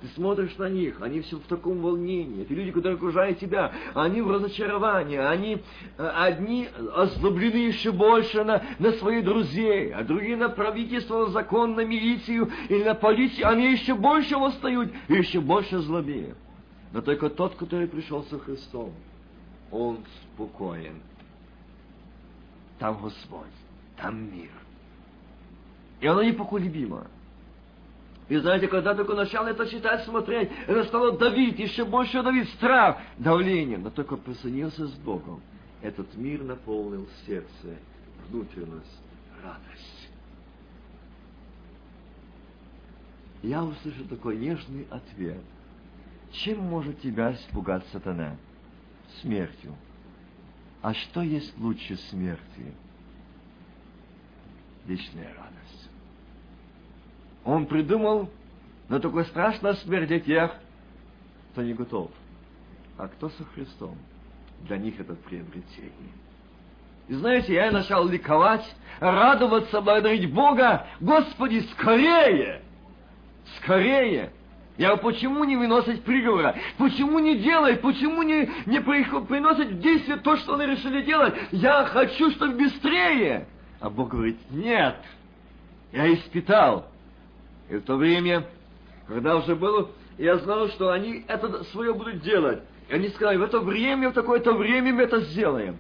[0.03, 2.43] Ты смотришь на них, они все в таком волнении.
[2.43, 5.63] Эти люди, которые окружают тебя, они в разочаровании, они
[5.97, 11.77] э, одни озлоблены еще больше на, на своих друзей, а другие на правительство, на закон,
[11.77, 16.37] на милицию или на полицию, они еще больше восстают и еще больше злобеют.
[16.93, 18.93] Но только тот, который пришел со Христом,
[19.71, 20.01] он
[20.35, 21.01] спокоен,
[22.79, 23.47] там Господь,
[23.97, 24.51] там мир.
[26.03, 27.07] И оно непоколебимо.
[28.29, 32.99] И знаете, когда только начал это читать, смотреть, это стало давить, еще больше давить, страх,
[33.19, 33.79] давление.
[33.79, 35.41] Но только присоединился с Богом.
[35.81, 37.79] Этот мир наполнил сердце,
[38.29, 39.01] внутренность,
[39.45, 40.09] радость.
[43.43, 45.41] Я услышал такой нежный ответ.
[46.33, 48.37] Чем может тебя испугать сатана?
[49.21, 49.73] Смертью.
[50.83, 52.75] А что есть лучше смерти?
[54.85, 55.66] Вечная радость.
[57.47, 58.29] Он придумал
[58.89, 60.53] на такой страшной смерть для тех,
[61.53, 62.11] кто не готов.
[62.99, 63.97] А кто со Христом?
[64.63, 65.93] Для них это приобретение.
[67.09, 68.65] И знаете, я начал ликовать,
[68.99, 70.87] радоваться, благодарить Бога.
[71.01, 72.63] Господи, скорее!
[73.59, 74.33] Скорее!
[74.77, 76.57] Я почему не выносить приговора?
[76.79, 77.81] Почему не делать?
[77.81, 81.35] Почему не, не приносить в действие то, что они решили делать?
[81.53, 83.47] Я хочу, чтобы быстрее.
[83.79, 84.97] А Бог говорит, нет,
[85.93, 86.91] я испытал.
[87.69, 88.45] И в то время,
[89.09, 92.61] когда уже было, я знал, что они это свое будут делать.
[92.89, 95.79] И они сказали, в это время, в такое-то время мы это сделаем.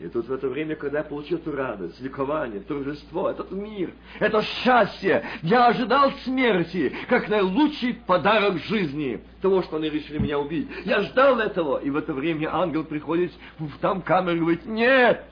[0.00, 4.42] И тут в это время, когда я получил эту радость, ликование, торжество, этот мир, это
[4.42, 10.68] счастье, я ожидал смерти, как наилучший подарок жизни, того, что они решили меня убить.
[10.84, 15.24] Я ждал этого, и в это время ангел приходит в там камеру и говорит, нет,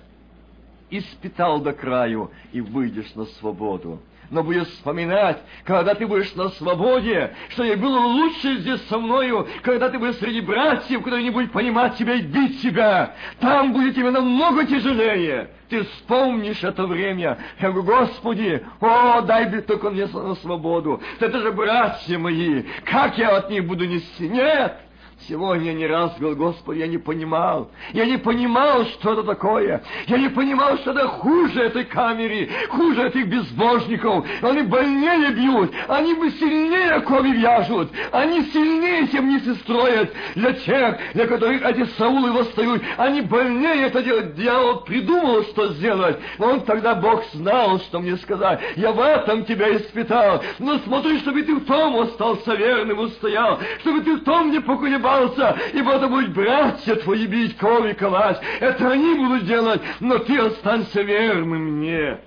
[0.91, 7.35] испытал до краю, и выйдешь на свободу но будешь вспоминать, когда ты будешь на свободе,
[7.51, 11.53] что ей было лучше здесь со мною, когда ты будешь среди братьев, которые не будут
[11.53, 13.15] понимать тебя и бить тебя.
[13.41, 15.51] Там будет тебе намного тяжелее.
[15.69, 17.39] Ты вспомнишь это время.
[17.61, 21.01] Я говорю, Господи, о, дай бы только мне на свободу.
[21.19, 24.29] Это же братья мои, как я от них буду нести?
[24.29, 24.79] Нет,
[25.21, 27.71] Сегодня не раз говорил, Господи, я не понимал.
[27.93, 29.83] Я не понимал, что это такое.
[30.07, 34.27] Я не понимал, что это хуже этой камеры, хуже этих безбожников.
[34.43, 41.27] Они больнее бьют, они бы сильнее крови вяжут, они сильнее темницы строят для тех, для
[41.27, 42.83] которых эти Саулы восстают.
[42.99, 44.37] Они больнее это делают.
[44.37, 46.19] Дьявол придумал, что сделать.
[46.39, 48.61] Он тогда Бог знал, что мне сказать.
[48.77, 50.43] Я в этом тебя испытал.
[50.59, 55.06] Но смотри, чтобы ты в том остался верным, устоял, чтобы ты в том не поколебал
[55.07, 58.41] колебался, ибо это будут братья твои бить, крови ковать.
[58.61, 62.19] Это они будут делать, но ты останься верным мне.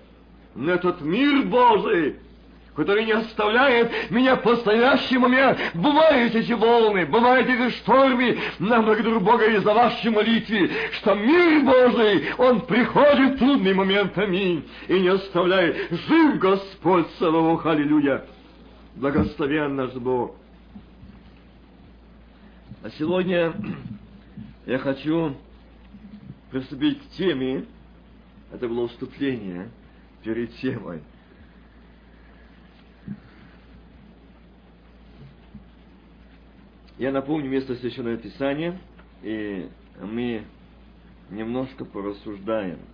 [0.56, 2.16] На этот мир Божий,
[2.76, 5.60] который не оставляет меня в настоящий момент.
[5.74, 8.40] Бывают эти волны, бывают эти штормы.
[8.60, 14.18] Нам благодарю Бога и за ваши молитвы, что мир Божий, Он приходит в трудный момент,
[14.18, 15.92] аминь, и не оставляет.
[15.92, 18.24] Жив Господь, слава Аллилуйя.
[18.96, 20.39] Благословен наш Бог.
[22.82, 23.54] А сегодня
[24.66, 25.36] я хочу
[26.50, 27.66] приступить к теме,
[28.54, 29.70] это было вступление
[30.24, 31.02] перед темой.
[36.98, 38.80] Я напомню место Священного Писания,
[39.24, 39.70] и
[40.02, 40.46] мы
[41.30, 42.80] немножко порассуждаем–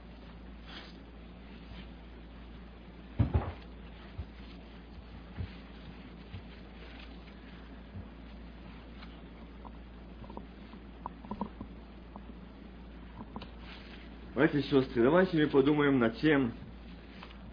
[14.36, 16.52] Братья и сестры, давайте мы подумаем над тем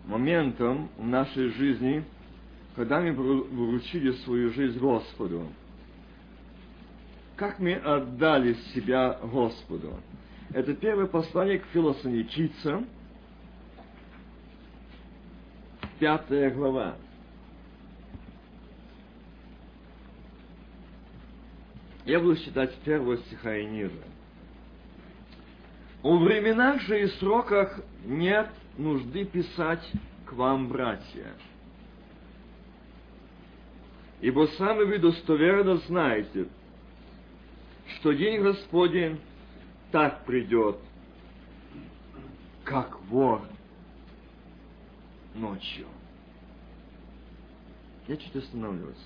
[0.05, 2.05] моментом в нашей жизни,
[2.75, 5.47] когда мы вручили свою жизнь Господу.
[7.37, 9.95] Как мы отдали себя Господу.
[10.53, 12.89] Это первое послание к филосоникийцам,
[16.01, 16.97] пятая глава.
[22.07, 24.03] Я буду читать с первого стиха и ниже.
[26.03, 29.89] У временах же и сроках нет нужды писать
[30.27, 31.33] к вам, братья.
[34.21, 36.49] Ибо сами вы достоверно знаете,
[37.87, 39.21] что день Господень
[39.93, 40.79] так придет,
[42.65, 43.43] как вор
[45.35, 45.87] ночью.
[48.09, 49.05] Я чуть остановлюсь.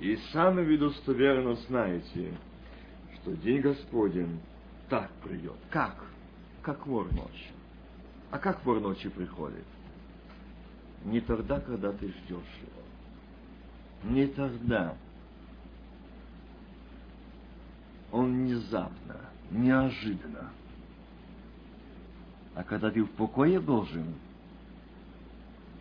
[0.00, 2.36] И сами вы достоверно знаете,
[3.16, 4.40] что день Господень
[4.88, 5.56] так придет.
[5.70, 5.96] Как?
[6.62, 7.54] Как вор ночью.
[8.30, 9.64] А как вор ночью приходит?
[11.04, 12.28] Не тогда, когда ты ждешь
[12.60, 14.10] его.
[14.12, 14.94] Не тогда.
[18.10, 19.20] Он внезапно,
[19.50, 20.50] неожиданно.
[22.54, 24.14] А когда ты в покое должен,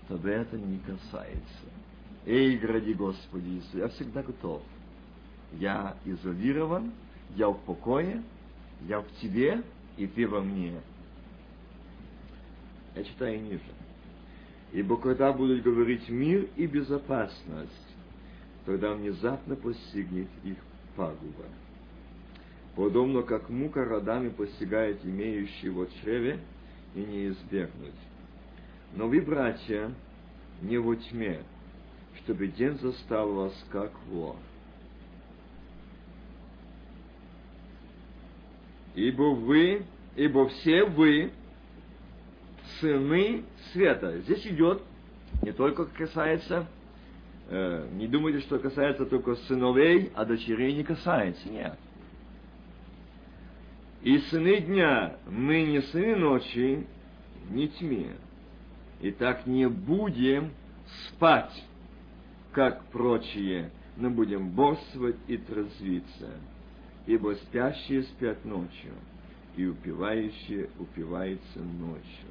[0.07, 1.65] тогда это не касается.
[2.25, 4.61] Эй, гради Господи Иисус, я всегда готов.
[5.53, 6.91] Я изолирован,
[7.35, 8.23] я в покое,
[8.87, 9.61] я в тебе,
[9.97, 10.73] и ты во мне.
[12.95, 13.61] Я читаю ниже.
[14.71, 17.71] Ибо когда будут говорить мир и безопасность,
[18.65, 20.57] тогда внезапно постигнет их
[20.95, 21.45] пагуба.
[22.75, 26.39] Подобно как мука родами постигает имеющего чреве
[26.93, 27.93] и не избегнуть.
[28.93, 29.91] Но вы, братья,
[30.61, 31.41] не во тьме,
[32.17, 34.35] чтобы день застал вас как вор.
[38.95, 39.83] Ибо вы,
[40.15, 41.31] ибо все вы
[42.79, 44.19] сыны света.
[44.21, 44.81] Здесь идет
[45.41, 46.67] не только касается,
[47.49, 51.77] э, не думайте, что касается только сыновей, а дочерей не касается, нет.
[54.01, 56.85] И сыны дня, мы не сыны ночи,
[57.49, 58.15] не тьме.
[59.01, 60.51] И так не будем
[61.07, 61.63] спать,
[62.51, 66.39] как прочие, но будем борствовать и трезвиться
[67.07, 68.93] ибо спящие спят ночью,
[69.55, 72.29] и упивающие упиваются ночью.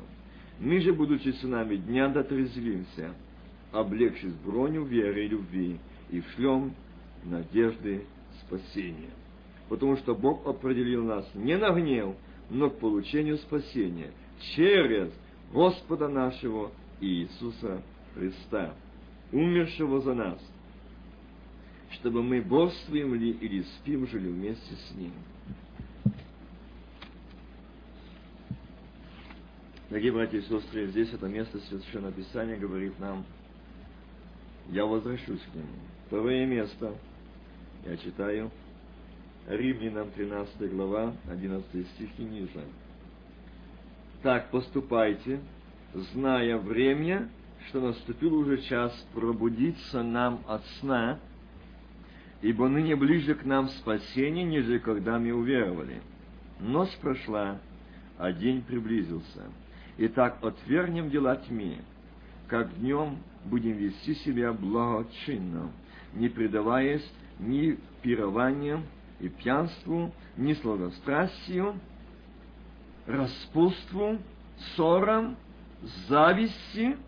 [0.61, 3.15] Мы же, будучи сынами дня, дотрезвимся,
[3.73, 5.79] облегшись броню веры и любви,
[6.11, 6.75] и шлем
[7.25, 8.05] надежды
[8.43, 9.11] спасения.
[9.69, 12.15] Потому что Бог определил нас не на гнев,
[12.51, 14.11] но к получению спасения
[14.55, 15.11] через
[15.53, 17.83] Господа нашего Иисуса
[18.15, 18.75] Христа,
[19.33, 20.39] умершего за нас,
[21.95, 25.13] чтобы мы бодрствуем ли или спим жили вместе с Ним.
[29.91, 33.25] Дорогие братья и сестры, здесь это место Священного Писания говорит нам,
[34.71, 35.69] я возвращусь к нему.
[36.07, 36.95] Второе место,
[37.85, 38.51] я читаю,
[39.47, 42.65] Римлянам 13 глава, 11 стих и ниже.
[44.23, 45.41] Так поступайте,
[45.93, 47.29] зная время,
[47.69, 51.21] что наступил уже час пробудиться нам от сна,
[52.45, 56.03] ибо ныне ближе к нам спасение, нежели когда мы уверовали.
[56.61, 57.59] Ночь прошла,
[58.19, 59.45] а день приблизился.
[59.97, 61.81] Итак, отвергнем дела тьме,
[62.47, 63.17] как днем
[63.47, 65.71] будем вести себя благочинно,
[66.13, 68.85] не предаваясь ни пированиям
[69.21, 71.81] и пьянству, ни сладострастию,
[73.07, 74.19] распутству,
[74.59, 75.39] ссорам,
[76.09, 76.99] зависти,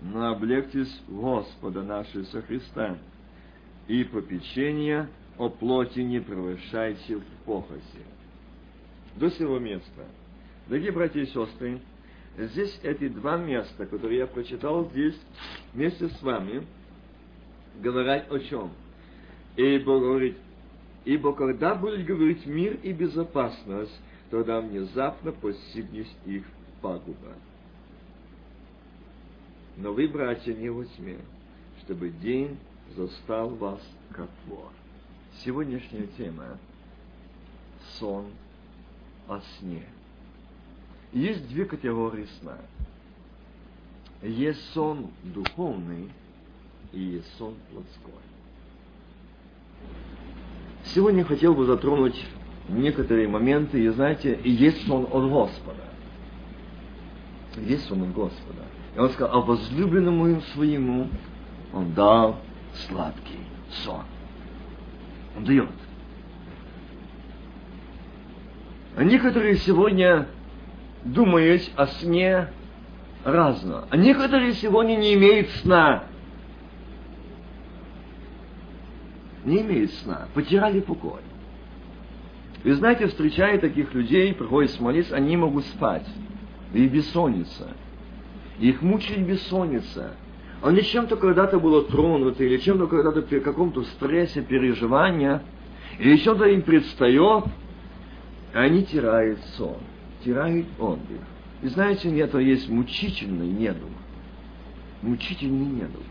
[0.00, 2.98] но облегтесь Господа нашего Христа,
[3.90, 7.82] и попечение о плоти не превышайте в похоти.
[9.16, 10.06] До сего места.
[10.68, 11.80] Дорогие братья и сестры,
[12.38, 15.20] здесь эти два места, которые я прочитал здесь
[15.74, 16.64] вместе с вами,
[17.82, 18.70] говорят о чем?
[19.56, 20.36] Ибо говорит,
[21.04, 26.44] ибо когда будет говорить мир и безопасность, тогда внезапно постигнет их
[26.80, 27.34] пагуба.
[29.76, 31.18] Но вы, братья, не во тьме,
[31.82, 32.56] чтобы день
[32.96, 33.80] застал вас
[34.12, 34.70] как вор.
[35.44, 36.58] Сегодняшняя тема–
[37.98, 38.26] сон
[39.28, 39.84] о сне.
[41.12, 42.58] Есть две категории сна.
[44.22, 46.10] Есть сон духовный
[46.92, 48.12] и есть сон плотской.
[50.84, 52.26] Сегодня хотел бы затронуть
[52.68, 55.84] некоторые моменты, и знаете, есть сон от Господа.
[57.56, 58.62] Есть сон от Господа.
[58.94, 61.08] И он сказал, а возлюбленному своему
[61.72, 62.40] он дал
[62.74, 63.40] сладкий
[63.84, 64.04] сон.
[65.36, 65.70] Он дает.
[68.96, 70.26] Некоторые сегодня
[71.04, 72.48] думают о сне
[73.24, 73.86] разно.
[73.90, 76.04] А некоторые сегодня не имеют сна.
[79.44, 80.28] Не имеют сна.
[80.34, 81.20] Потеряли покой.
[82.62, 86.06] Вы знаете, встречая таких людей, приходит молиться, они могут спать.
[86.74, 87.68] И бессонница.
[88.58, 90.14] Их мучает бессонница.
[90.62, 95.42] Они чем-то когда-то было тронуты, или чем-то когда-то при каком-то стрессе, переживания,
[95.98, 97.44] или чем-то им предстает,
[98.52, 99.78] они теряют сон,
[100.22, 101.20] теряют отдых.
[101.62, 103.90] И знаете, это есть мучительный недуг.
[105.02, 106.02] Мучительный недуг.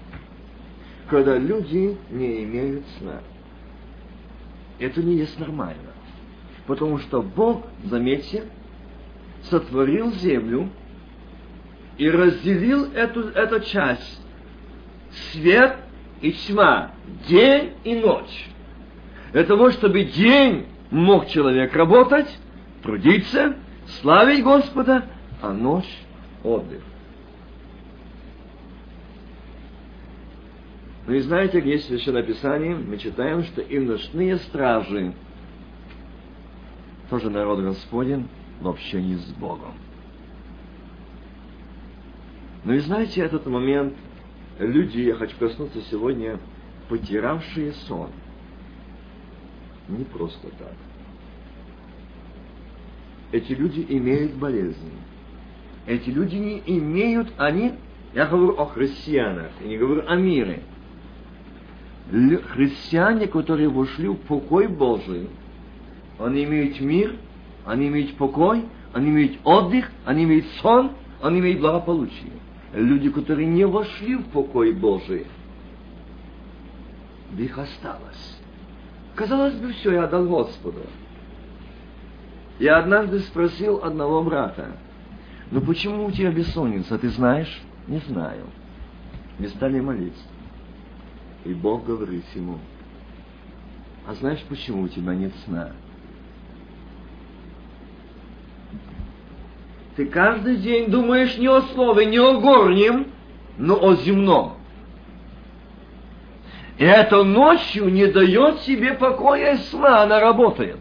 [1.10, 3.22] Когда люди не имеют сна.
[4.80, 5.94] Это не есть нормально.
[6.66, 8.46] Потому что Бог, заметьте,
[9.44, 10.70] сотворил землю
[11.98, 14.22] и разделил эту, эту часть
[15.32, 15.78] свет
[16.22, 16.92] и тьма,
[17.28, 18.48] день и ночь.
[19.32, 22.28] Для того, чтобы день мог человек работать,
[22.82, 23.56] трудиться,
[24.02, 25.06] славить Господа,
[25.42, 25.90] а ночь–
[26.44, 26.82] отдых.
[31.08, 35.14] Ну и знаете, есть в Священном Писании, мы читаем, что и ночные стражи,
[37.10, 38.28] тоже народ Господень,
[38.62, 39.74] в общении с Богом.
[42.64, 43.96] Ну и знаете, этот момент–
[44.66, 46.40] люди, я хочу коснуться сегодня,
[46.88, 48.10] потерявшие сон.
[49.88, 50.74] Не просто так.
[53.32, 54.92] Эти люди имеют болезнь.
[55.88, 57.74] Эти люди не имеют, они,
[58.14, 60.62] я говорю о христианах, я не говорю о мире.
[62.12, 65.30] Христиане, которые вошли в покой Божий,
[66.20, 67.16] они имеют мир,
[67.66, 70.92] они имеют покой, они имеют отдых, они имеют сон,
[71.22, 72.32] они имеют благополучие
[72.74, 75.26] люди, которые не вошли в покой Божий,
[77.32, 78.38] в их осталось.
[79.16, 80.82] Казалось бы, все, я отдал Господу.
[82.60, 84.78] Я однажды спросил одного брата,
[85.52, 87.62] ну почему у тебя бессонница, ты знаешь?
[87.88, 88.46] Не знаю.
[89.40, 90.24] Мы стали молиться.
[91.46, 92.60] И Бог говорит ему,
[94.06, 95.72] а знаешь, почему у тебя нет сна?
[100.00, 103.08] Ты каждый день думаешь не о слове, не о горнем,
[103.58, 104.54] но о земном.
[106.78, 110.80] И это ночью не дает себе покоя и сна, она работает.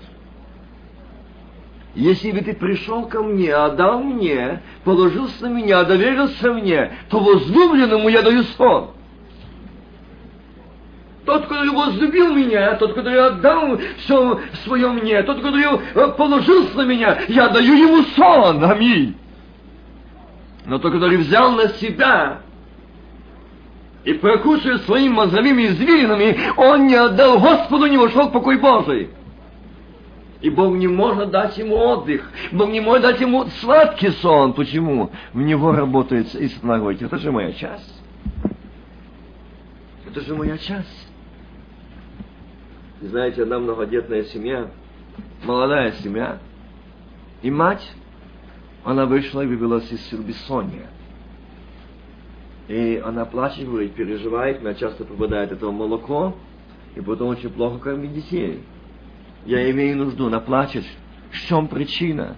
[1.96, 8.08] Если бы ты пришел ко мне, отдал мне, положился на меня, доверился мне, то возлюбленному
[8.08, 8.92] я даю сон.
[11.28, 16.86] Тот, который возлюбил меня, тот, который отдал все свое мне, тот, который э, положился на
[16.86, 18.64] меня, я даю ему сон.
[18.64, 19.14] Аминь.
[20.64, 22.38] Но тот, который взял на себя
[24.04, 29.10] и прокушая своими мозговыми извилинами, он не отдал Господу, не вошел в покой Божий.
[30.40, 32.26] И Бог не может дать ему отдых.
[32.52, 34.54] Бог не может дать ему сладкий сон.
[34.54, 35.10] Почему?
[35.34, 38.02] В него работает и говорит, это же моя часть.
[40.06, 41.07] Это же моя часть.
[43.00, 44.70] Знаете, одна многодетная семья,
[45.44, 46.38] молодая семья,
[47.42, 47.92] и мать,
[48.84, 50.88] она вышла и вывелась из сил бессонния.
[52.66, 56.36] И она плачет, говорит, переживает, она часто попадает это молоко,
[56.96, 58.64] и потом очень плохо кормить детей.
[59.46, 60.84] Я имею нужду наплачет.
[61.30, 62.36] В чем причина?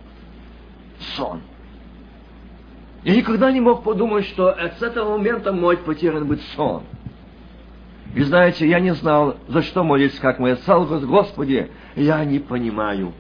[1.17, 1.41] Сон.
[3.03, 6.83] Я никогда не мог подумать, что с этого момента мой потерян быть сон.
[8.15, 13.13] И знаете, я не знал, за что молиться, как моя сказал, Господи, я не понимаю.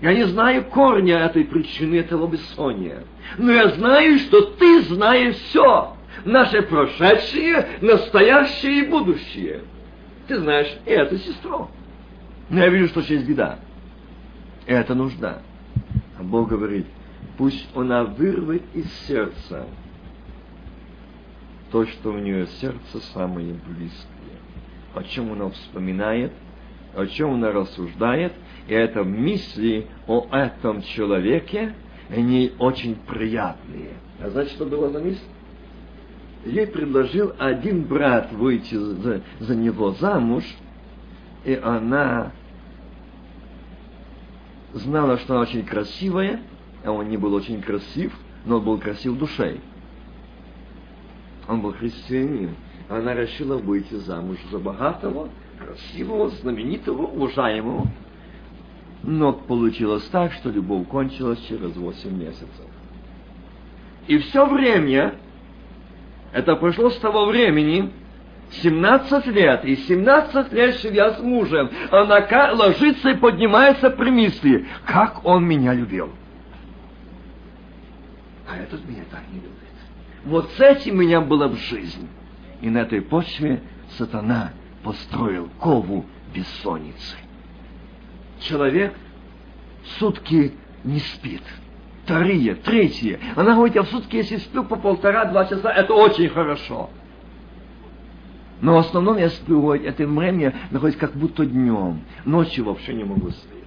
[0.00, 3.04] Я не знаю корня этой причины этого бессония.
[3.38, 5.94] Но я знаю, что Ты знаешь все.
[6.24, 9.62] Наше прошедшее, настоящее и будущее.
[10.26, 11.68] Ты знаешь и эту сестру.
[12.48, 13.60] Но я вижу, что есть беда.
[14.66, 15.42] Это нужда.
[16.18, 16.86] А Бог говорит,
[17.38, 19.66] пусть она вырвет из сердца
[21.72, 24.38] то, что у нее сердце самое близкое.
[24.94, 26.30] О чем она вспоминает,
[26.94, 28.34] о чем она рассуждает,
[28.68, 31.74] и это мысли о этом человеке,
[32.10, 33.94] они очень приятные.
[34.20, 35.24] А знаете, что было за мысль?
[36.44, 40.44] Ей предложил один брат выйти за, за него замуж,
[41.44, 42.32] и она
[44.74, 46.42] знала, что она очень красивая,
[46.84, 48.12] а он не был очень красив,
[48.44, 49.60] но он был красив душой.
[51.48, 52.56] Он был христианин.
[52.88, 55.28] Она решила выйти замуж за богатого,
[55.58, 57.86] красивого, знаменитого, уважаемого.
[59.02, 62.48] Но получилось так, что любовь кончилась через 8 месяцев.
[64.06, 65.14] И все время,
[66.32, 67.92] это прошло с того времени,
[68.50, 75.24] 17 лет, и 17 лет живя с мужем, она ложится и поднимается при мысли, как
[75.24, 76.10] он меня любил.
[78.48, 79.71] А этот меня так не любит.
[80.24, 82.08] Вот с этим меня была в жизнь.
[82.60, 83.62] И на этой почве
[83.98, 84.52] сатана
[84.84, 86.04] построил кову
[86.34, 87.16] бессонницы.
[88.40, 88.94] Человек
[89.98, 90.52] сутки
[90.84, 91.42] не спит.
[92.04, 93.20] Вторые, третье.
[93.36, 96.90] Она говорит, я в сутки, если сплю по полтора-два часа, это очень хорошо.
[98.60, 102.00] Но в основном я сплю, это время находится как будто днем.
[102.24, 103.58] Ночью вообще не могу спать.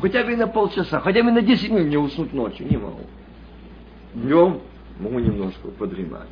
[0.00, 3.06] Хотя бы и на полчаса, хотя бы на 10 минут не уснуть ночью, не могу.
[4.14, 4.60] Днем
[4.98, 6.28] могу немножко подремать.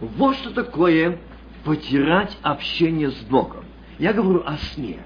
[0.00, 1.18] Вот что такое
[1.64, 3.64] потерять общение с Богом.
[3.98, 5.00] Я говорю о сне.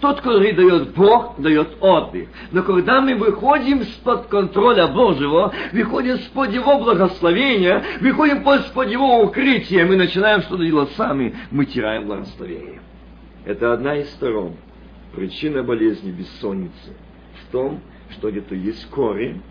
[0.00, 2.28] Тот, который дает Бог, дает отдых.
[2.52, 9.86] Но когда мы выходим из-под контроля Божьего, выходим из-под Его благословения, выходим из-под Его укрытия,
[9.86, 12.82] мы начинаем что-то делать сами, мы теряем благословение.
[13.46, 14.56] Это одна из сторон.
[15.14, 16.94] Причина болезни бессонницы
[17.40, 17.80] в том,
[18.10, 19.42] что где-то есть корень,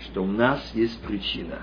[0.00, 1.60] что у нас есть причина.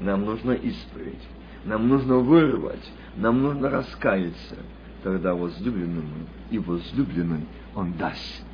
[0.00, 1.26] Нам нужно исправить,
[1.64, 4.56] нам нужно вырвать, нам нужно раскаяться.
[5.02, 8.44] Тогда возлюбленному и возлюбленной он даст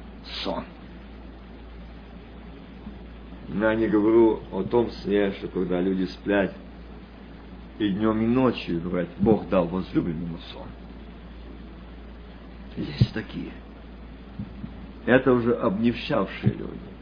[0.43, 0.65] сон.
[3.49, 6.55] Я не говорю о том сне, что когда люди сплят,
[7.79, 10.69] и днем, и ночью, говорят, Бог дал возлюбленному сон.
[12.77, 13.53] Есть такие.
[15.07, 16.95] Это уже обнищавшие люди.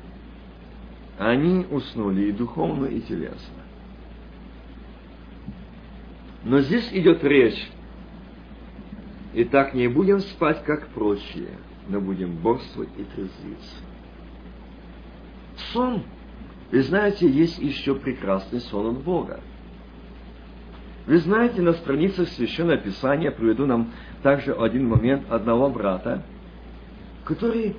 [1.18, 3.62] Они уснули и духовно, и телесно.
[6.44, 7.70] Но здесь идет речь.
[9.34, 11.50] Итак, не будем спать, как прочие,
[11.88, 13.76] но будем борствовать и трезвиться.
[15.72, 16.02] Сон,
[16.70, 19.40] вы знаете, есть еще прекрасный сон от Бога.
[21.06, 23.92] Вы знаете, на страницах Священного Писания приведу нам
[24.22, 26.22] также один момент одного брата,
[27.24, 27.76] который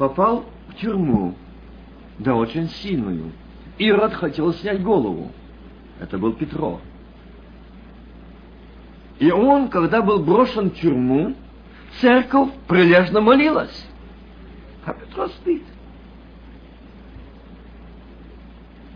[0.00, 1.34] попал в тюрьму,
[2.18, 3.32] да очень сильную.
[3.76, 5.30] Ирод хотел снять голову.
[6.00, 6.80] Это был Петро.
[9.18, 11.34] И он, когда был брошен в тюрьму,
[12.00, 13.86] церковь прилежно молилась.
[14.86, 15.64] А Петро спит.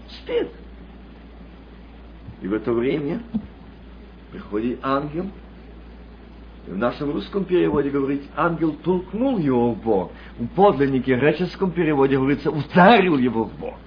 [0.09, 0.49] Спит.
[2.41, 3.23] И в это время
[4.33, 5.27] приходит ангел.
[6.67, 10.13] В нашем русском переводе говорит, ангел толкнул его в бок.
[10.39, 13.79] В подлиннике греческом переводе говорится, ударил его в бок.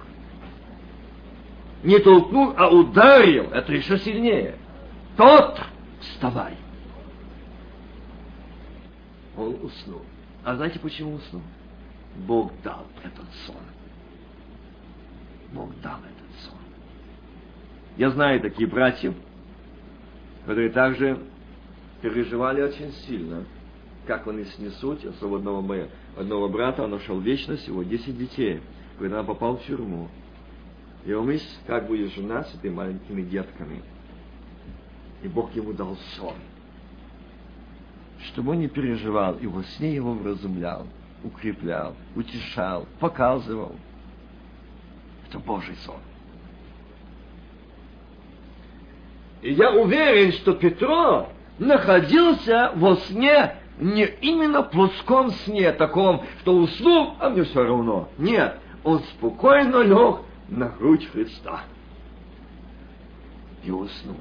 [1.82, 3.50] Не толкнул, а ударил.
[3.50, 4.56] Это еще сильнее.
[5.16, 5.60] Тот
[6.00, 6.54] вставай.
[9.36, 10.02] Он уснул.
[10.44, 11.42] А знаете, почему уснул?
[12.26, 13.56] Бог дал этот сон.
[15.52, 16.58] Бог дал этот сон.
[17.96, 19.14] Я знаю такие братьев,
[20.44, 21.18] которые также
[22.02, 23.44] переживали очень сильно,
[24.06, 28.60] как они снесут, особенно одного, моего, одного брата, он нашел вечность, его 10 детей,
[28.98, 30.08] когда он попал в тюрьму.
[31.04, 33.82] И он мысль, как будет жена с этими маленькими детками–
[35.22, 36.34] и Бог ему дал сон.
[38.26, 40.86] Чтобы он не переживал, и во сне его вразумлял,
[41.24, 43.74] укреплял, утешал, показывал.
[45.28, 46.00] Это Божий сон.
[49.42, 57.14] И я уверен, что Петро находился во сне не именно плоском сне, таком, что уснул,
[57.20, 58.08] а мне все равно.
[58.18, 61.62] Нет, он спокойно лег на грудь Христа
[63.62, 64.16] и уснул.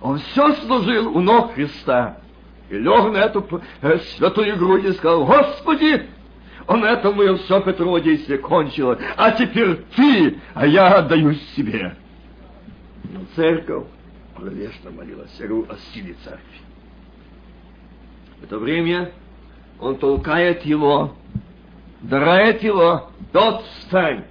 [0.00, 2.18] Он все служил у ног Христа.
[2.70, 3.46] И лег на эту
[3.82, 6.08] э, святую грудь и сказал, Господи,
[6.66, 11.96] он это мое все Петрово действие кончило, а теперь ты, а я отдаюсь себе.
[13.12, 13.86] Но церковь
[14.40, 16.58] прилежно молилась о силе церкви.
[18.40, 19.12] В это время
[19.78, 21.14] он толкает его,
[22.00, 24.24] драет его, тот встань.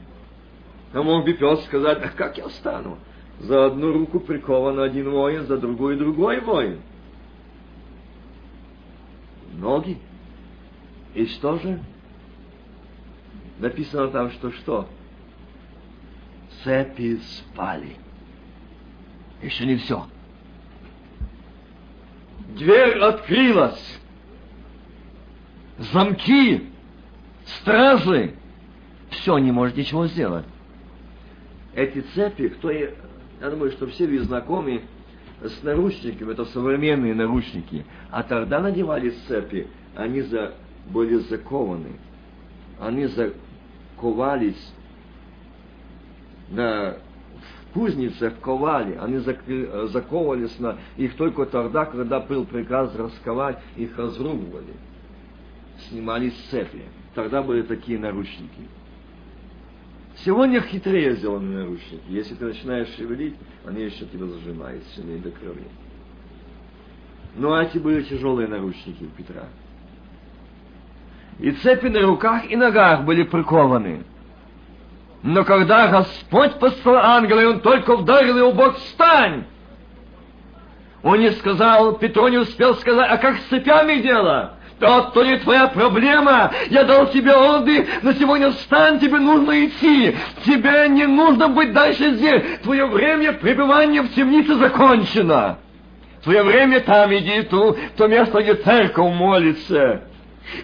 [0.94, 2.98] Мог бы пес сказать, а как я встану?
[3.40, 6.82] За одну руку прикован один воин, за другую другой воин.
[9.54, 9.98] Ноги.
[11.14, 11.80] И что же?
[13.60, 14.88] Написано там, что что?
[16.64, 17.96] Цепи спали.
[19.42, 20.06] Еще не все.
[22.56, 24.00] Дверь открылась.
[25.78, 26.70] Замки,
[27.46, 28.36] стражи.
[29.12, 30.46] Все, не может ничего сделать.
[31.74, 32.90] Эти цепи, кто я,
[33.42, 34.84] я думаю, что все вы знакомы
[35.42, 37.86] с наручниками, это современные наручники.
[38.12, 40.54] А тогда надевали цепи, они за,
[40.90, 41.94] были закованы.
[42.80, 44.74] Они заковались
[46.50, 46.98] на
[47.74, 49.18] кузницах ковали, они
[49.90, 54.74] заковывались на их только тогда, когда был приказ расковать, их разрубывали.
[55.88, 56.84] Снимались цепи.
[57.16, 58.68] Тогда были такие наручники.
[60.18, 62.04] Сегодня хитрее сделаны наручники.
[62.10, 65.64] Если ты начинаешь шевелить, они еще тебя зажимают сильнее до крови.
[67.36, 69.46] Но эти были тяжелые наручники у Петра.
[71.40, 74.04] И цепи на руках и ногах были прикованы.
[75.22, 79.46] Но когда Господь послал ангела, и он только ударил его бок, встань!
[81.04, 84.56] Он не сказал, Петро не успел сказать, а как с цепями дело?
[84.80, 86.52] Тот, то не твоя проблема.
[86.70, 90.16] Я дал тебе отдых, но сегодня встань, тебе нужно идти.
[90.46, 92.60] Тебе не нужно быть дальше здесь.
[92.64, 95.58] Твое время пребывания в темнице закончено.
[96.24, 100.04] Твое время там иди, ту, то место, где церковь молится.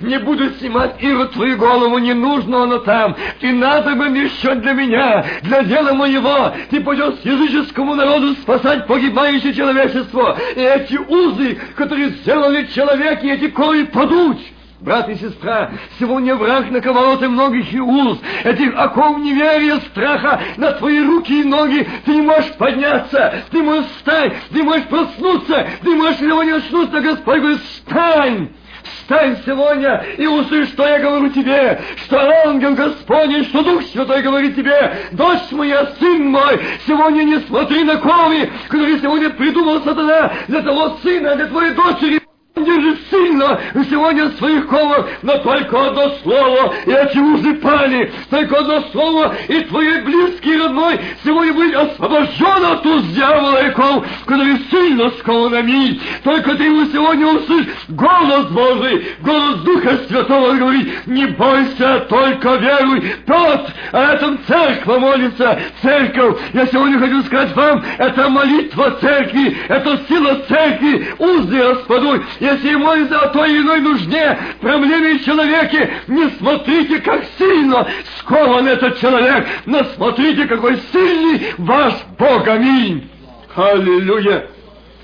[0.02, 3.16] Не буду снимать, Ирод, твою голову, не нужно оно там.
[3.40, 6.52] Ты надо бы еще для меня, для дела моего.
[6.70, 10.38] Ты пойдешь языческому народу спасать погибающее человечество.
[10.56, 14.38] И эти узы, которые сделали человеки, эти кои падут.
[14.82, 20.74] Брат и сестра, сегодня враг наковал ты многих и уз, этих оков неверия, страха на
[20.74, 21.88] твои руки и ноги.
[22.06, 27.62] Ты не можешь подняться, ты можешь встать, ты можешь проснуться, ты можешь сегодня очнуться, Господь
[27.62, 28.50] встань!
[28.86, 34.56] Встань сегодня и услышь, что я говорю тебе, что ангел Господень, что Дух Святой говорит
[34.56, 40.62] тебе, дочь моя, сын мой, сегодня не смотри на кови, которые сегодня придумал сатана для
[40.62, 42.22] того сына, для твоей дочери,
[42.56, 48.82] Держи сильно сегодня своих ковах, но только одно слово, и эти узы пали, только одно
[48.94, 55.10] слово, и твой близкий родной сегодня будет освобожден от уз дьявола и ков, который сильно
[55.20, 56.00] скованами.
[56.24, 63.16] Только ты его сегодня услышишь голос Божий, голос Духа Святого говорит, не бойся, только веруй.
[63.28, 66.40] Тот, а этом церковь молится, церковь.
[66.54, 73.20] Я сегодня хочу сказать вам, это молитва церкви, это сила церкви, узы распадут если молится
[73.20, 77.88] о той или иной нужде, проблеме человеке, не смотрите, как сильно
[78.20, 82.48] скован этот человек, но смотрите, какой сильный ваш Бог.
[82.48, 83.10] Аминь.
[83.56, 84.48] Аллилуйя.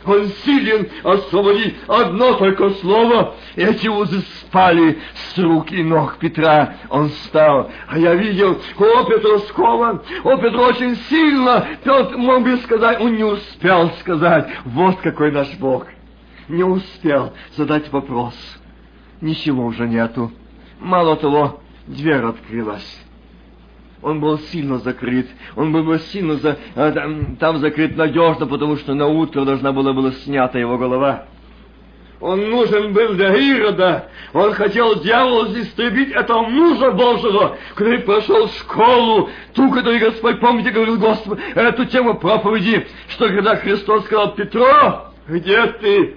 [0.06, 3.36] Он силен освободить одно только слово.
[3.56, 6.76] Эти узы спали с рук и ног Петра.
[6.90, 7.70] Он встал.
[7.88, 11.68] А я видел, о, Петр скован, о, Петр очень сильно.
[11.84, 14.50] Петр мог бы сказать, он не успел сказать.
[14.66, 15.86] Вот какой наш Бог
[16.52, 18.36] не успел задать вопрос.
[19.22, 20.32] Ничего уже нету.
[20.80, 23.02] Мало того, дверь открылась.
[24.02, 25.30] Он был сильно закрыт.
[25.56, 29.94] Он был сильно за, а, там, там закрыт надежно, потому что на утро должна была
[29.94, 31.26] была снята его голова.
[32.20, 34.10] Он нужен был для Ирода.
[34.34, 40.98] Он хотел дьявола истребить этого мужа Божьего, который прошел школу, ту, которую Господь, помните, говорил
[40.98, 46.16] Господь, эту тему проповеди, что когда Христос сказал, Петро, где ты?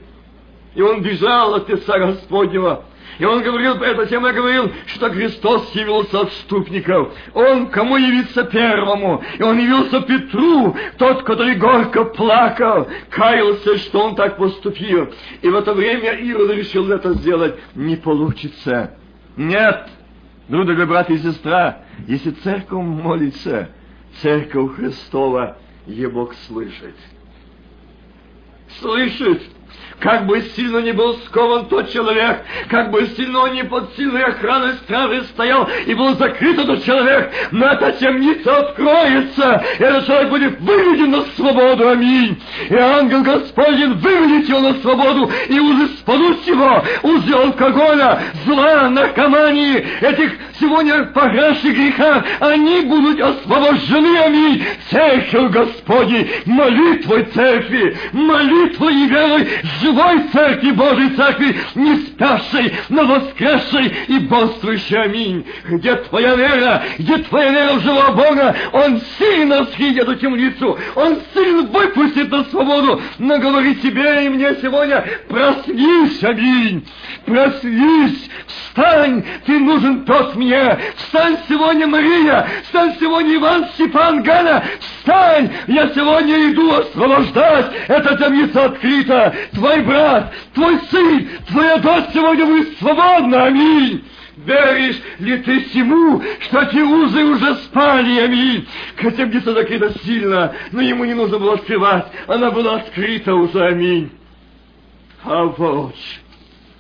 [0.75, 2.85] И он бежал от Отца Господнего.
[3.19, 7.15] И он говорил, это тем я говорил, что Христос явился отступников.
[7.33, 9.23] Он кому явится первому?
[9.39, 15.13] И он явился Петру, тот, который горько плакал, каялся, что он так поступил.
[15.43, 17.55] И в это время Ирод решил это сделать.
[17.77, 18.97] Не получится.
[19.37, 19.89] Нет,
[20.49, 23.71] дорогой брат и сестра, если церковь молится,
[24.23, 25.57] церковь Христова,
[25.87, 26.11] ей
[26.49, 26.97] слышит.
[28.81, 29.43] слышит.
[30.01, 34.25] Как бы сильно не был скован тот человек, как бы сильно он не под сильной
[34.25, 40.29] охраной стражи стоял и был закрыт этот человек, но эта темница откроется, и этот человек
[40.31, 42.41] будет выведен на свободу, аминь.
[42.69, 49.87] И ангел Господень выведет его на свободу, и узы спадут его, узы алкоголя, зла, наркомании,
[50.01, 54.65] этих сегодня погрязших греха, они будут освобождены, аминь.
[54.91, 59.49] Церковь Господи, молитвой церкви, молитвой и верой,
[59.85, 65.47] живой церкви, Божьей церкви, не спящей, но воскресшей и бодрствующей, аминь.
[65.69, 71.19] Где твоя вера, где твоя вера в живого Бога, Он сильно съедет эту темницу, Он
[71.35, 76.87] сильно выпустит на свободу, но говорит тебе и мне сегодня, проснись, аминь,
[77.27, 85.51] проснись, встань, ты нужен тот мне, встань сегодня, Мария, встань сегодня, Иван Степан Галя, встань,
[85.67, 89.35] я сегодня иду освобождать, эта темница открыта,
[89.75, 94.05] твой брат, твой сын, твоя дочь сегодня будет свободна, аминь.
[94.37, 98.67] Веришь ли ты всему, что эти узы уже спали, аминь?
[99.01, 104.11] Где-то закрыта сильно, но ему не нужно было открывать, она была открыта уже, аминь.
[105.23, 105.95] А вот,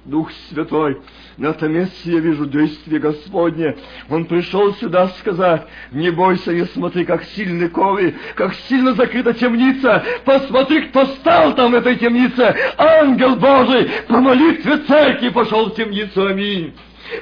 [0.04, 1.00] Дух Святой,
[1.36, 3.76] на этом месте я вижу действие Господне.
[4.08, 10.04] Он пришел сюда сказать, не бойся, не смотри, как сильны ковы, как сильно закрыта темница.
[10.24, 12.54] Посмотри, кто стал там в этой темнице.
[12.78, 16.26] Ангел Божий по молитве церкви пошел в темницу.
[16.26, 16.72] Аминь.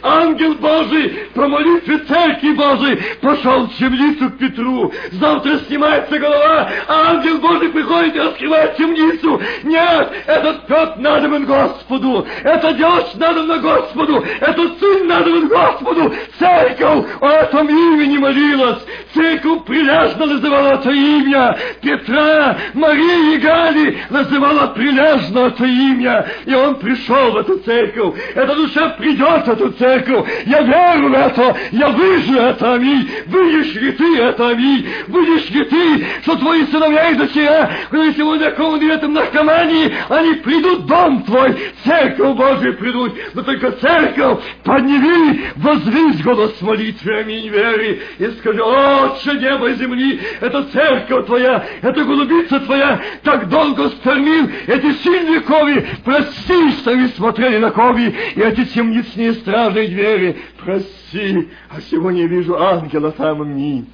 [0.03, 4.93] Ангел Божий по молитве Церкви Божией пошел в темницу к Петру.
[5.12, 9.41] Завтра снимается голова, а ангел Божий приходит и раскрывает темницу.
[9.64, 16.14] Нет, этот Петр надобен Господу, это дочь надобна Господу, этот сын надобен Господу.
[16.39, 18.83] Церковь о этом имени молилась.
[19.14, 21.59] Церковь прилежно называла это имя.
[21.80, 26.26] Петра, Марии и Гали называла прилежно это имя.
[26.47, 28.14] И он пришел в эту церковь.
[28.35, 30.28] Эта душа придет в эту церковь.
[30.46, 33.08] Я верю в это, я вижу это, аминь.
[33.26, 34.88] Видишь ли ты это, аминь?
[35.08, 40.34] Видишь ли ты, что твои сыновья и дочеря, которые сегодня окованы в этом наркомании, они
[40.34, 47.48] придут в дом твой, церковь Божию придут, но только церковь подними, возвись голос молитвы, аминь,
[47.48, 53.88] веры, и скажи, Отче неба и земли, это церковь твоя, это голубица твоя, так долго
[53.90, 60.36] стормил эти сильные кови, прости, что не смотрели на кови, и эти темницные стражи двери,
[60.58, 63.84] прости, а сегодня вижу ангела там мне.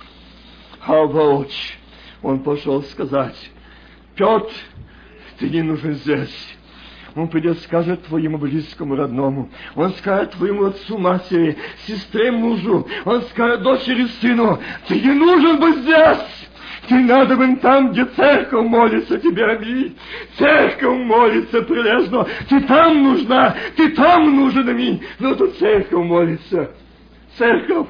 [0.80, 1.50] А вот,
[2.22, 3.36] он пошел сказать,
[4.16, 4.52] Петр,
[5.38, 6.54] ты не нужен здесь.
[7.14, 9.50] Он придет, скажет твоему близкому родному.
[9.74, 11.56] Он скажет твоему отцу, матери,
[11.86, 12.86] сестре, мужу.
[13.04, 16.48] Он скажет дочери, сыну, ты не нужен быть здесь.
[16.88, 19.94] Ты надо бы там, где церковь молится тебе, аминь.
[20.38, 22.26] Церковь молится прилежно.
[22.48, 25.02] Ты там нужна, ты там нужен, аминь.
[25.18, 26.70] Но тут церковь молится.
[27.36, 27.88] Церковь,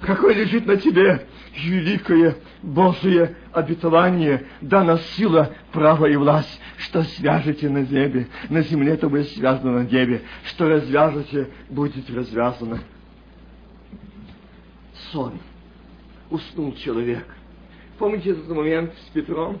[0.00, 1.26] какой лежит на тебе
[1.56, 9.08] великое Божие обетование, дана сила, право и власть, что свяжете на небе, на земле, то
[9.08, 12.78] будет связано на небе, что развяжете, будет развязано.
[15.10, 15.40] Сон.
[16.30, 17.35] Уснул человек.
[17.98, 19.58] Помните этот момент с Петром,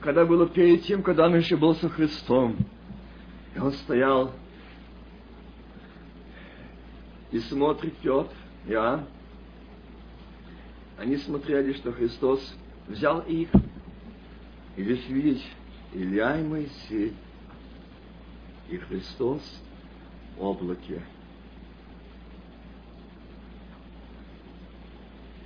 [0.00, 2.56] когда было перед тем, когда он еще был со Христом?
[3.54, 4.32] И он стоял
[7.30, 8.30] и смотрит Петр,
[8.66, 9.06] Иоанн.
[10.96, 12.54] Они смотрели, что Христос
[12.88, 13.50] взял их,
[14.76, 15.44] и лишь видеть
[15.92, 17.12] Илья и Моисей,
[18.70, 19.42] и Христос
[20.38, 21.02] в облаке.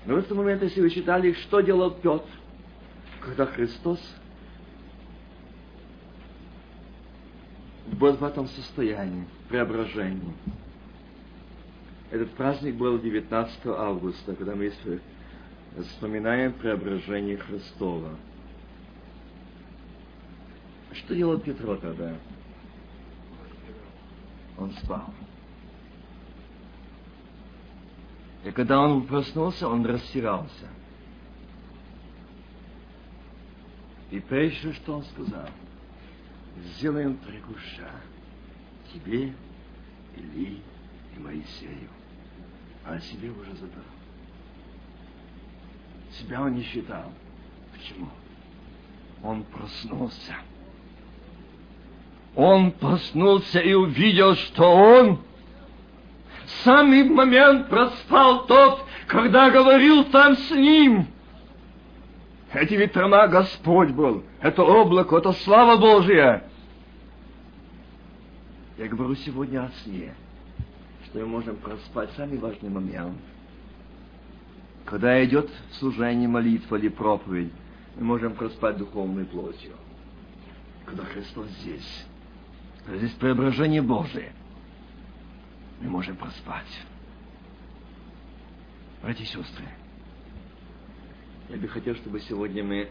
[0.08, 2.24] Но в этот момент, если вы читали, что делал Петр,
[3.20, 4.00] когда Христос
[7.92, 10.32] был в этом состоянии, преображении.
[12.10, 14.72] Этот праздник был 19 августа, когда мы
[15.76, 18.16] вспоминаем преображение Христова.
[20.92, 22.14] Что делал Петро тогда?
[24.56, 25.12] Он спал.
[28.48, 30.68] И когда он проснулся, он растирался.
[34.10, 35.50] И прежде что он сказал,
[36.56, 37.90] сделаем три куша
[38.90, 39.34] тебе,
[40.16, 40.62] Или
[41.14, 41.90] и Моисею.
[42.86, 43.84] А себе уже забыл.
[46.12, 47.12] Себя он не считал.
[47.74, 48.08] Почему?
[49.22, 50.36] Он проснулся.
[52.34, 55.20] Он проснулся и увидел, что он
[56.64, 61.06] самый момент проспал тот, когда говорил там с ним.
[62.52, 66.44] Эти ветрона Господь был, это облако, это слава Божья.
[68.78, 70.14] Я говорю сегодня о сне,
[71.04, 73.18] что мы можем проспать самый важный момент.
[74.84, 77.52] Когда идет служение, молитва или проповедь,
[77.96, 79.72] мы можем проспать духовной плотью.
[80.86, 82.06] Когда Христос здесь,
[82.86, 84.32] здесь преображение Божие,
[85.80, 86.86] мы можем проспать.
[89.02, 89.64] Братья и сестры,
[91.48, 92.88] я бы хотел, чтобы сегодня мы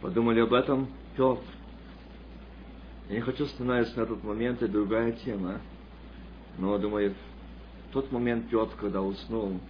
[0.00, 0.88] подумали об этом.
[1.16, 1.42] Петр.
[3.08, 5.60] Я не хочу остановиться на тот момент, это другая тема.
[6.58, 7.14] Но, думаю,
[7.92, 9.60] тот момент Петр, когда уснул,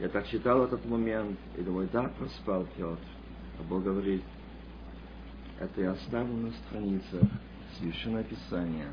[0.00, 2.98] я так читал этот момент, и думаю, да, проспал Петр.
[3.58, 4.22] А Бог говорит,
[5.58, 7.22] это я оставлю на страницах
[7.78, 8.88] Священное Писание.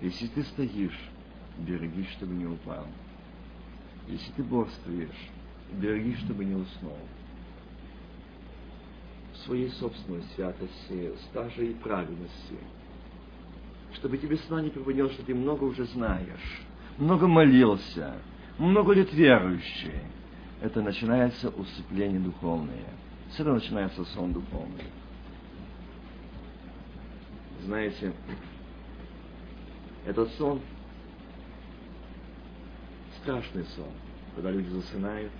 [0.00, 0.98] Если ты стоишь,
[1.58, 2.86] береги, чтобы не упал.
[4.08, 5.30] Если ты бодрствуешь,
[5.72, 6.98] береги, чтобы не уснул.
[9.32, 12.56] В своей собственной святости, стаже и праведности.
[13.94, 16.62] Чтобы тебе сна не приводил, что ты много уже знаешь,
[16.98, 18.14] много молился,
[18.58, 20.00] много лет верующий.
[20.60, 22.88] Это начинается усыпление духовное.
[23.30, 24.84] С этого начинается сон духовный.
[27.64, 28.12] Знаете,
[30.06, 30.60] этот сон
[33.22, 33.90] страшный сон,
[34.36, 35.32] когда люди засынают.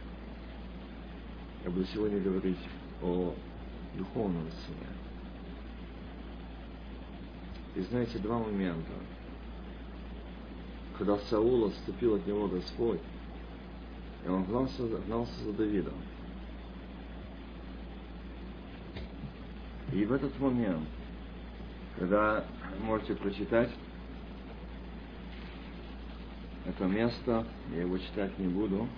[1.64, 2.58] Я буду сегодня говорить
[3.00, 3.32] о
[3.96, 4.86] духовном сне.
[7.76, 8.90] И знаете, два момента.
[10.98, 13.00] Когда Саул отступил от него Господь,
[14.24, 15.94] и он гнался, гнался за Давидом.
[19.92, 20.88] И в этот момент,
[21.98, 22.44] когда
[22.80, 23.70] можете прочитать
[26.68, 28.88] это место, я его читать не буду,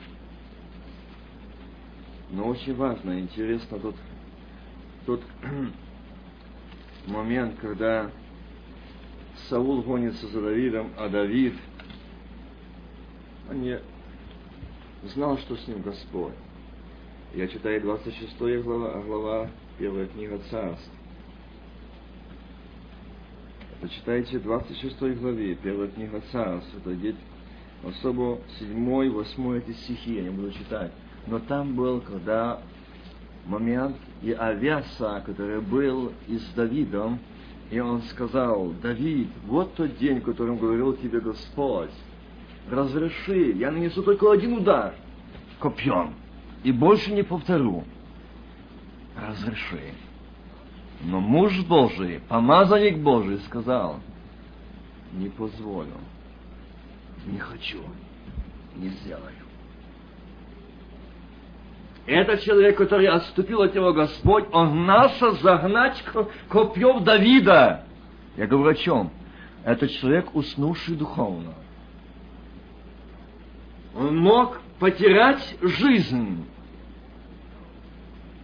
[2.30, 3.96] но очень важно, интересно тот,
[5.06, 5.22] тот
[7.06, 8.10] момент, когда
[9.48, 11.54] Саул гонится за Давидом, а Давид
[13.50, 13.80] он не
[15.04, 16.34] знал, что с ним Господь.
[17.34, 20.90] Я читаю 26 глава, глава первая книга Царств.
[23.80, 26.74] Почитайте 26 главе, первая книга Царств.
[26.76, 26.92] Это
[27.84, 30.92] особо 7, 8 эти стихи, я не буду читать.
[31.26, 32.60] Но там был, когда
[33.46, 37.18] момент и Авиаса, который был и с Давидом,
[37.70, 41.90] и он сказал, Давид, вот тот день, которым говорил тебе Господь,
[42.70, 44.94] разреши, я нанесу только один удар
[45.58, 46.14] копьем,
[46.62, 47.84] и больше не повторю.
[49.16, 49.94] Разреши.
[51.02, 54.00] Но муж Божий, помазанник Божий сказал,
[55.12, 55.94] не позволю,
[57.28, 57.78] не хочу,
[58.76, 59.32] не сделаю.
[62.06, 66.02] Этот человек, который отступил от него Господь, он гнался загнать
[66.48, 67.84] копьем Давида.
[68.36, 69.10] Я говорю о чем?
[69.64, 71.52] Это человек, уснувший духовно.
[73.94, 76.46] Он мог потерять жизнь.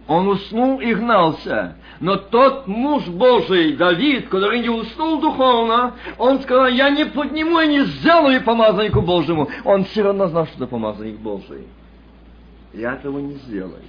[0.07, 1.77] Он уснул и гнался.
[1.99, 7.67] Но тот муж Божий, Давид, который не уснул духовно, он сказал, я не подниму и
[7.67, 9.49] не сделаю помазаннику Божьему.
[9.63, 11.67] Он все равно знал, что это помазанник Божий.
[12.73, 13.81] Я этого не сделаю.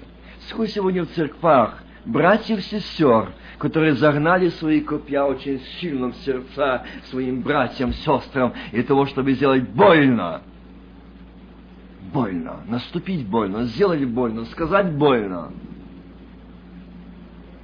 [0.48, 6.84] Сколько сегодня в церквах братьев и сестер, которые загнали свои копья очень сильно в сердца
[7.10, 10.42] своим братьям, сестрам, и того, чтобы сделать больно.
[12.12, 12.60] Больно.
[12.68, 15.50] Наступить больно, сделать больно, сказать больно.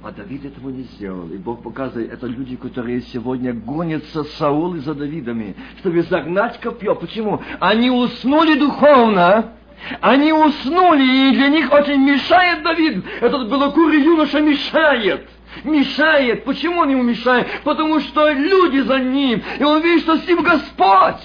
[0.03, 1.29] А Давид этого не сделал.
[1.29, 6.93] И Бог показывает, это люди, которые сегодня гонятся Саул и за Давидами, чтобы загнать копье.
[6.93, 7.41] Почему?
[7.61, 9.53] Они уснули духовно,
[10.01, 13.05] они уснули, и для них очень мешает Давид.
[13.21, 15.29] Этот белокурый юноша мешает.
[15.63, 16.43] Мешает.
[16.43, 17.47] Почему он ему мешает?
[17.63, 19.41] Потому что люди за ним.
[19.57, 21.23] И он видит, что с ним Господь.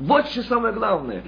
[0.00, 1.22] Вот что самое главное.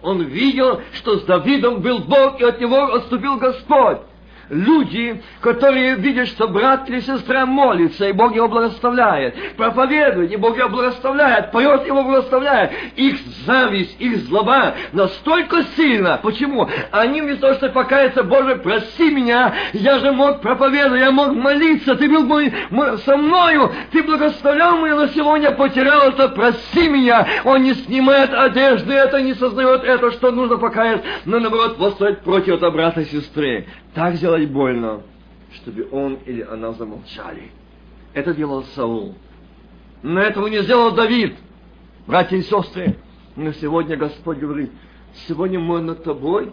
[0.00, 3.98] Он видел, что с Давидом был Бог, и от него отступил Господь
[4.50, 10.56] люди, которые видят, что брат или сестра молится, и Бог его благословляет, проповедует, и Бог
[10.56, 12.72] его благословляет, поет его благословляет.
[12.96, 16.18] Их зависть, их злоба настолько сильна.
[16.18, 16.68] Почему?
[16.90, 21.94] Они вместо того, чтобы покаяться, Боже, прости меня, я же мог проповедовать, я мог молиться,
[21.96, 27.26] ты был мой, мой, со мною, ты благословлял меня, но сегодня потерял это, прости меня.
[27.44, 32.54] Он не снимает одежды, это не сознает это, что нужно покаяться, но наоборот восстает против
[32.54, 33.66] этого брата и сестры
[33.98, 35.02] так сделать больно,
[35.54, 37.50] чтобы он или она замолчали.
[38.14, 39.14] Это делал Саул.
[40.02, 41.36] Но этого не сделал Давид.
[42.06, 42.96] Братья и сестры,
[43.36, 44.70] но сегодня Господь говорит,
[45.26, 46.52] сегодня мы над тобой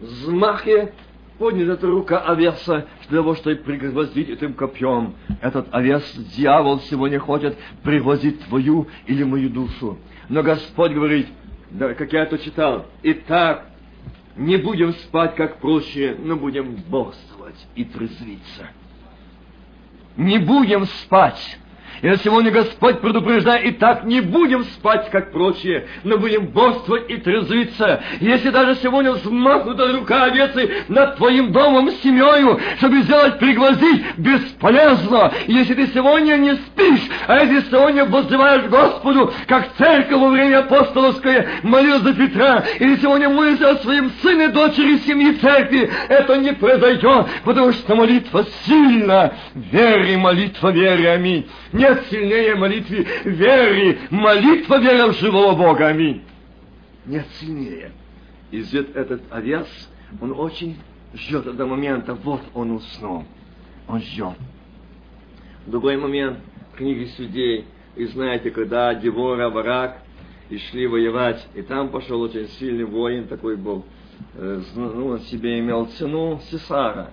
[0.00, 0.92] взмахе
[1.38, 5.14] поднята рука овеса для того, чтобы пригвоздить этим копьем.
[5.40, 6.02] Этот овес,
[6.36, 9.98] дьявол, сегодня хочет пригвоздить твою или мою душу.
[10.28, 11.28] Но Господь говорит,
[11.70, 13.66] да, как я это читал, «Итак,
[14.36, 18.68] не будем спать, как прочие, но будем бодрствовать и трезвиться».
[20.16, 21.58] Не будем спать,
[22.02, 27.10] и на сегодня Господь предупреждает, и так не будем спать, как прочие, но будем борствовать
[27.10, 28.02] и трезвиться.
[28.20, 35.32] Если даже сегодня взмахнута рука овецы над твоим домом, семьей, чтобы сделать пригвоздить, бесполезно.
[35.46, 41.48] Если ты сегодня не спишь, а если сегодня воздеваешь Господу, как церковь во время апостоловское
[41.62, 47.26] молилась за Петра, или сегодня молишься о своем сыне, дочери, семьи церкви, это не произойдет,
[47.44, 49.32] потому что молитва сильна.
[49.54, 51.46] Вере, молитва вере, аминь.
[51.76, 53.98] Нет сильнее молитвы веры.
[54.10, 55.88] Молитва вера в живого Бога.
[55.88, 56.22] Аминь.
[57.04, 57.92] Нет сильнее.
[58.50, 58.64] И
[58.94, 59.68] этот овес,
[60.20, 60.78] он очень
[61.14, 62.14] ждет этого момента.
[62.14, 63.24] Вот он уснул.
[63.88, 64.36] Он ждет.
[65.66, 66.38] Другой момент
[66.76, 67.66] книги судей.
[67.94, 69.98] И знаете, когда Девора, Варак,
[70.48, 73.84] и шли воевать, и там пошел очень сильный воин, такой был,
[74.34, 77.10] э, ну, он себе имел цену Сесара.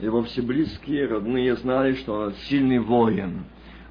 [0.00, 3.44] Его все близкие, родные знали, что он сильный воин.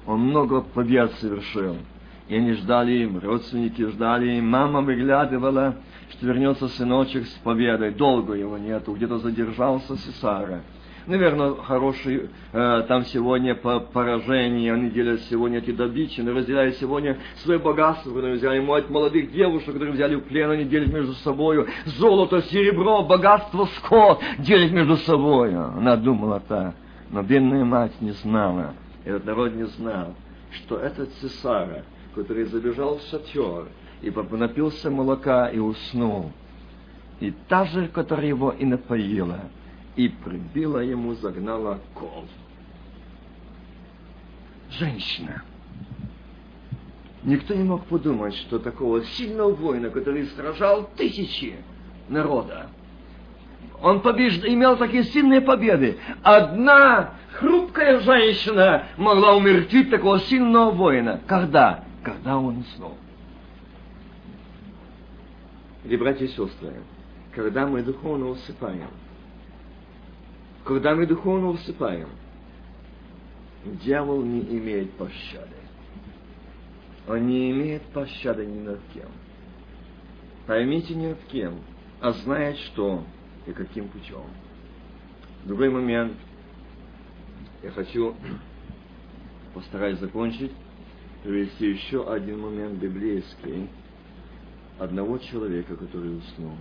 [0.06, 1.76] Он много побед совершил.
[2.28, 5.76] И они ждали, родственники ждали, мама выглядывала,
[6.10, 7.92] что вернется сыночек с победой.
[7.92, 10.62] Долго его нету, где-то задержался Сесара.
[11.06, 17.60] Наверное, хороший э, там сегодня по поражение, они делят сегодня эти но разделяют сегодня свое
[17.60, 22.42] богатство, которые взяли мать молодых девушек, которые взяли в плен, они делят между собой золото,
[22.42, 25.54] серебро, богатство, скот, делят между собой.
[25.54, 26.74] Она думала так,
[27.10, 30.14] но бедная мать не знала, этот народ не знал,
[30.50, 31.84] что этот цесара,
[32.16, 33.68] который забежал в шатер
[34.02, 36.32] и напился молока и уснул,
[37.20, 39.42] и та же, которая его и напоила,
[39.96, 42.26] и прибила ему, загнала кол.
[44.70, 45.42] Женщина.
[47.24, 51.56] Никто не мог подумать, что такого сильного воина, который сражал тысячи
[52.08, 52.68] народа,
[53.82, 54.44] он побежд...
[54.44, 55.98] имел такие сильные победы.
[56.22, 61.20] Одна хрупкая женщина могла умертвить такого сильного воина.
[61.26, 61.84] Когда?
[62.02, 62.96] Когда он уснул.
[65.84, 66.82] Или, братья и сестры,
[67.34, 68.88] когда мы духовно усыпаем,
[70.66, 72.08] когда мы духовно усыпаем,
[73.64, 75.54] дьявол не имеет пощады.
[77.06, 79.08] Он не имеет пощады ни над кем.
[80.46, 81.60] Поймите ни над кем,
[82.00, 83.04] а знает, что
[83.46, 84.24] и каким путем.
[85.44, 86.14] Другой момент.
[87.62, 88.16] Я хочу,
[89.54, 90.52] постараюсь закончить,
[91.22, 93.68] привести еще один момент библейский
[94.80, 96.56] одного человека, который уснул.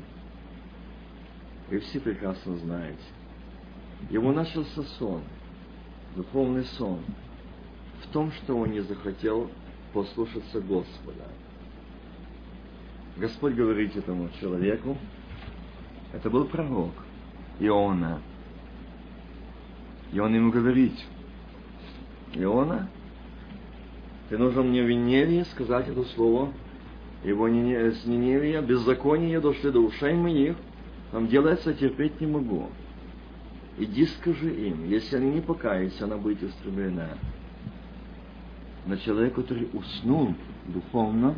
[1.72, 3.02] И все прекрасно знаете.
[4.10, 5.22] Ему начался сон,
[6.16, 7.00] духовный сон,
[8.04, 9.50] в том, что он не захотел
[9.94, 11.26] послушаться Господа.
[13.18, 14.98] Господь говорит этому человеку,
[16.14, 16.92] это был пророк
[17.60, 18.22] Иона.
[20.12, 20.94] И он ему говорит,
[22.34, 22.90] Иона,
[24.30, 26.54] ты нужен мне в Ниневии сказать это слово,
[27.24, 30.56] его с Ниневия, беззаконие дошли до ушей моих,
[31.12, 32.70] там делается, терпеть не могу.
[33.78, 37.10] Иди скажи им, если они не покаются, она будет устремлена.
[38.86, 40.34] На человека, который уснул
[40.68, 41.36] духовно,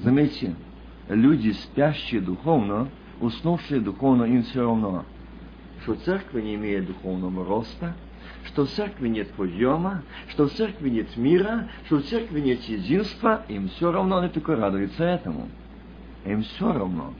[0.00, 0.56] заметьте,
[1.08, 2.88] люди, спящие духовно,
[3.20, 5.04] уснувшие духовно, им все равно,
[5.82, 7.94] что церковь не имеет духовного роста,
[8.44, 13.44] что в церкви нет подъема, что в церкви нет мира, что в церкви нет единства,
[13.48, 15.48] им все равно, они только радуются этому.
[16.24, 17.14] Им все равно.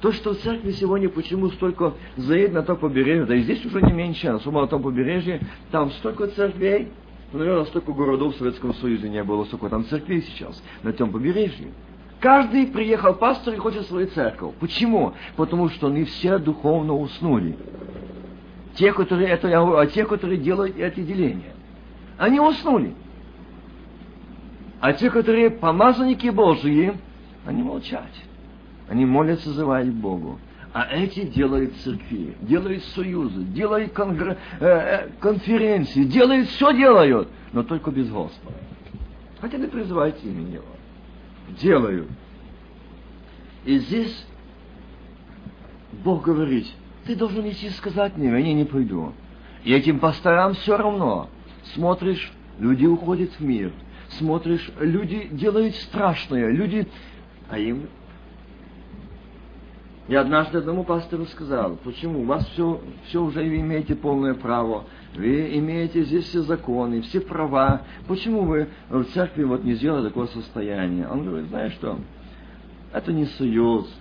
[0.00, 3.80] То, что в церкви сегодня почему столько заедет на том побережье, да и здесь уже
[3.80, 5.40] не меньше, особо на том побережье,
[5.70, 6.88] там столько церквей,
[7.32, 11.10] ну, наверное, столько городов в Советском Союзе не было, столько там церквей сейчас, на том
[11.10, 11.72] побережье.
[12.20, 14.54] Каждый приехал пастор и хочет свою церковь.
[14.60, 15.14] Почему?
[15.36, 17.56] Потому что они все духовно уснули.
[18.74, 21.54] Те, которые, это я говорю, а те, которые делают эти деления.
[22.18, 22.94] Они уснули.
[24.80, 26.94] А те, которые помазанники Божьи,
[27.46, 28.08] они молчат.
[28.88, 30.38] Они молятся, зывают Богу.
[30.72, 34.36] А эти делают церкви, делают союзы, делают конгр...
[34.60, 38.56] э, э, конференции, делают, все делают, но только без Господа.
[39.40, 40.76] Хотя не призывайте имя Его
[41.48, 42.08] делаю.
[43.64, 44.26] И здесь
[46.04, 46.66] Бог говорит,
[47.04, 49.12] ты должен идти сказать мне, я не пойду.
[49.64, 51.28] И этим пасторам все равно.
[51.74, 53.72] Смотришь, люди уходят в мир.
[54.10, 56.86] Смотришь, люди делают страшное, люди,
[57.50, 57.88] а им
[60.08, 64.84] Я однажды одному пастору сказал, почему, у вас все, все уже вы имеете полное право,
[65.16, 70.28] вы имеете здесь все законы, все права, почему вы в церкви вот не сделали такое
[70.28, 71.08] состояние?
[71.08, 71.98] Он говорит, знаешь что,
[72.92, 73.92] это не союз.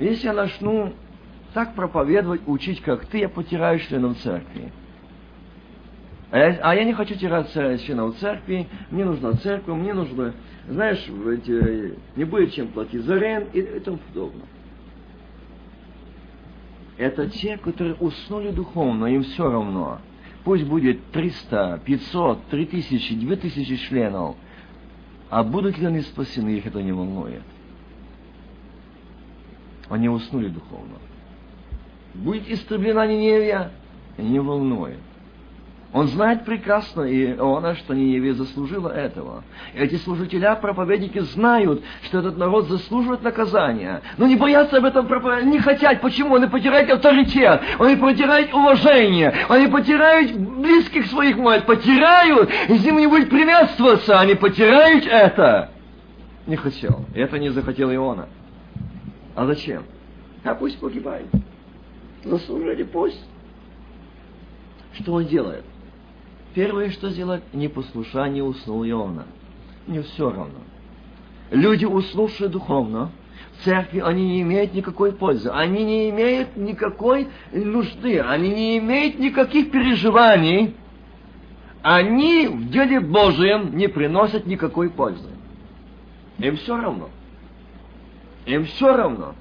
[0.00, 0.94] Если я начну
[1.52, 4.72] так проповедовать, учить, как ты, я потеряю членов церкви.
[6.30, 10.32] А я, а я не хочу терять членов церкви, мне нужна церковь, мне нужно,
[10.66, 14.46] знаешь, эти, не будет чем платить за рен и, и тому подобное.
[16.98, 20.00] Это те, которые уснули духовно, им все равно.
[20.42, 24.36] Пусть будет 300, 500, 3000, 2000 членов.
[25.30, 27.42] А будут ли они спасены, их это не волнует.
[29.88, 30.96] Они уснули духовно.
[32.14, 33.70] Будет истреблена Ниневия,
[34.16, 34.98] не волнует.
[35.92, 39.42] Он знает прекрасно, и Иона, что Ниневия заслужила этого.
[39.74, 44.02] Эти служителя, проповедники знают, что этот народ заслуживает наказания.
[44.18, 46.02] Но не боятся об этом проповедовать, не хотят.
[46.02, 46.34] Почему?
[46.34, 52.98] Они потеряют авторитет, они потеряют уважение, они потеряют близких своих мать, потеряют, и с ним
[52.98, 55.70] не будет приветствоваться, они потеряют это.
[56.46, 57.06] Не хотел.
[57.14, 58.28] Это не захотел Иона.
[59.34, 59.84] А зачем?
[60.44, 61.28] А пусть погибает.
[62.24, 63.24] Заслужили пусть.
[64.92, 65.64] Что он делает?
[66.54, 69.26] Первое, что сделать, непослушание уснул Иона.
[69.86, 70.60] Не все равно.
[71.50, 73.10] Люди, уснувшие духовно,
[73.52, 75.50] в церкви, они не имеют никакой пользы.
[75.50, 78.20] Они не имеют никакой нужды.
[78.20, 80.74] Они не имеют никаких переживаний.
[81.82, 85.28] Они в деле Божьем не приносят никакой пользы.
[86.38, 87.08] Им все равно.
[88.46, 89.34] Им все равно.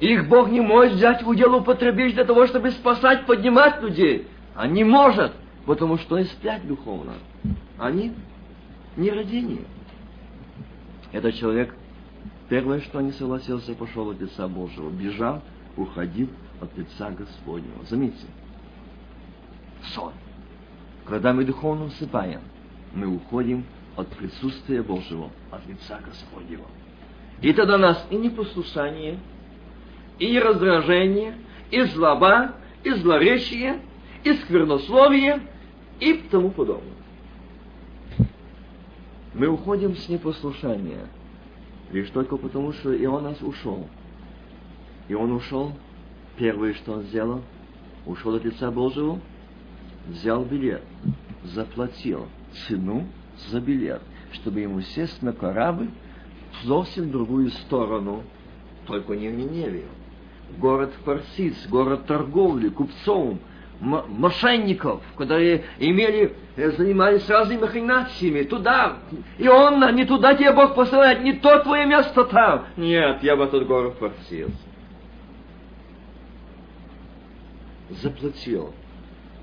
[0.00, 4.26] Их Бог не может взять удел употребить для того, чтобы спасать, поднимать людей.
[4.54, 5.32] А не может
[5.66, 7.14] потому что они спят духовно.
[7.76, 8.14] Они
[8.96, 9.64] не родение.
[11.12, 11.74] Этот человек,
[12.48, 15.42] первое, что не согласился, пошел от лица Божьего, бежал,
[15.76, 16.28] уходил
[16.60, 17.84] от лица Господнего.
[17.84, 18.26] Заметьте,
[19.94, 20.12] сон.
[21.04, 22.40] Когда мы духовно усыпаем,
[22.94, 23.64] мы уходим
[23.96, 26.64] от присутствия Божьего, от лица Господнего.
[27.42, 29.18] И тогда нас и непослушание,
[30.18, 31.36] и раздражение,
[31.70, 32.52] и злоба,
[32.82, 33.80] и злоречие,
[34.24, 35.40] и сквернословие–
[36.00, 36.92] и тому подобное.
[39.34, 41.08] Мы уходим с непослушания
[41.92, 43.86] лишь только потому, что и он нас ушел.
[45.08, 45.72] И он ушел,
[46.36, 47.42] первое, что он сделал,
[48.06, 49.20] ушел от лица Божьего,
[50.08, 50.82] взял билет,
[51.44, 52.26] заплатил
[52.66, 53.06] цену
[53.50, 55.90] за билет, чтобы ему сесть на корабль
[56.52, 58.22] в совсем другую сторону,
[58.86, 59.88] только не в Ниневию.
[60.58, 63.38] Город Фарсис, город торговли, купцов,
[63.80, 68.96] мошенников, которые имели, э, занимались разными махинациями, туда,
[69.38, 72.66] и он, не туда тебя Бог посылает, не то твое место там.
[72.76, 74.56] Нет, я в этот город просился.
[77.90, 78.74] Заплатил.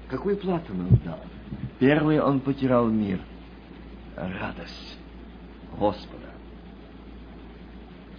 [0.10, 1.20] Какую плату он дал?
[1.80, 3.20] Первый он потерял мир,
[4.16, 4.98] радость
[5.78, 6.28] Господа.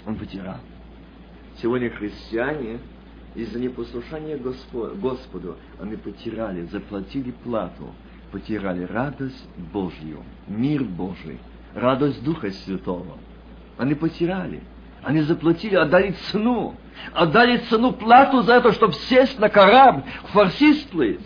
[0.07, 0.59] Он потерял.
[1.61, 2.79] Сегодня христиане
[3.35, 7.93] из-за непослушания Господу они потеряли, заплатили плату,
[8.31, 11.39] потеряли радость Божью, мир Божий,
[11.75, 13.19] радость Духа Святого.
[13.77, 14.63] Они потеряли.
[15.03, 16.77] Они заплатили, отдали цену.
[17.13, 21.21] Отдали цену плату за это, чтобы сесть на корабль, фарсист плыть.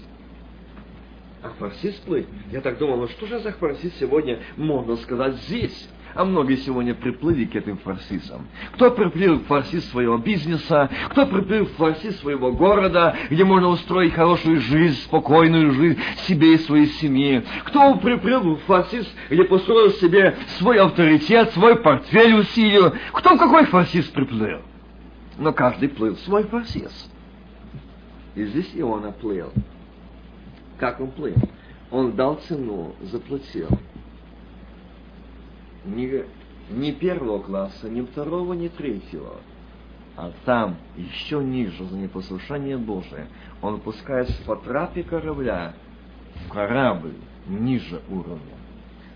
[1.42, 2.26] А фарсист плыть?
[2.50, 5.88] Я так думал, ну что же за фарсист сегодня можно сказать здесь?
[6.18, 8.48] А многие сегодня приплыли к этим фарсисам.
[8.72, 14.14] Кто приплыл к фарсис своего бизнеса, кто приплыл к фарсис своего города, где можно устроить
[14.14, 15.96] хорошую жизнь, спокойную жизнь
[16.26, 17.44] себе и своей семье.
[17.66, 22.94] Кто приплыл в фарсис, где построил себе свой авторитет, свой портфель усилил.
[23.12, 24.62] Кто в какой фарсис приплыл?
[25.38, 27.12] Но каждый плыл в свой фарсис.
[28.34, 29.52] И здесь Иона плыл.
[30.78, 31.36] Как он плыл?
[31.92, 33.68] Он дал цену, заплатил
[35.88, 36.24] не,
[36.70, 39.36] не первого класса, не второго, не третьего,
[40.16, 43.28] а там, еще ниже, за непослушание Божие,
[43.62, 45.74] он пускает по трапе корабля
[46.34, 47.14] в корабль
[47.46, 48.56] ниже уровня.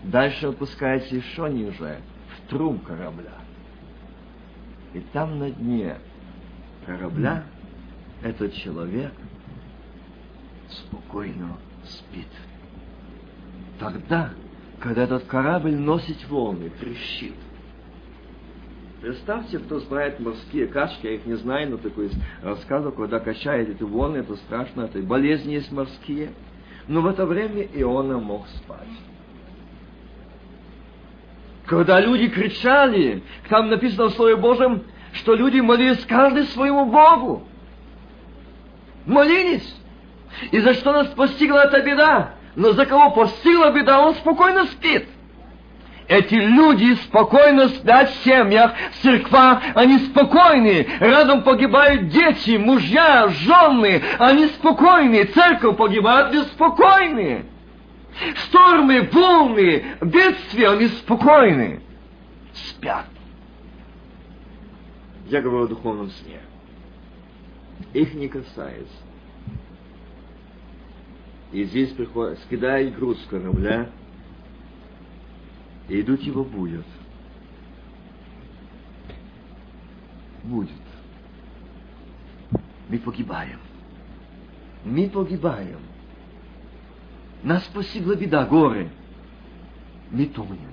[0.03, 3.33] Дальше опускается еще ниже, в трум корабля.
[4.93, 5.97] И там на дне
[6.85, 7.45] корабля
[8.21, 9.11] этот человек
[10.69, 12.27] спокойно спит.
[13.79, 14.31] Тогда
[14.79, 17.35] когда этот корабль носит волны, трещит.
[19.01, 22.09] Представьте, кто знает морские качки, я их не знаю, но такой
[22.41, 26.31] рассказывал, когда качает эти волны, это страшно, это болезни есть морские.
[26.87, 28.87] Но в это время Иона мог спать.
[31.65, 34.83] Когда люди кричали, там написано в Слове Божьем,
[35.13, 37.43] что люди молились каждый своему Богу.
[39.05, 39.75] Молились.
[40.51, 42.35] И за что нас постигла эта беда?
[42.55, 45.07] Но за кого постигла беда, он спокойно спит.
[46.07, 50.85] Эти люди спокойно спят в семьях, в церквах, они спокойны.
[50.99, 55.23] Рядом погибают дети, мужья, жены, они спокойны.
[55.25, 57.45] Церковь погибает, беспокойны.
[58.35, 61.81] Штормы, волны, бедствия, они спокойны.
[62.53, 63.05] Спят.
[65.27, 66.39] Я говорю о духовном сне.
[67.93, 68.93] Их не касается.
[71.53, 73.91] И здесь приходит, скидает груз с корабля,
[75.87, 76.85] и идут его будет.
[80.43, 80.71] Будет.
[82.89, 83.59] Мы погибаем.
[84.83, 85.79] Мы погибаем.
[87.43, 88.89] Нас постигла беда, горы.
[90.09, 90.71] Мы тонем.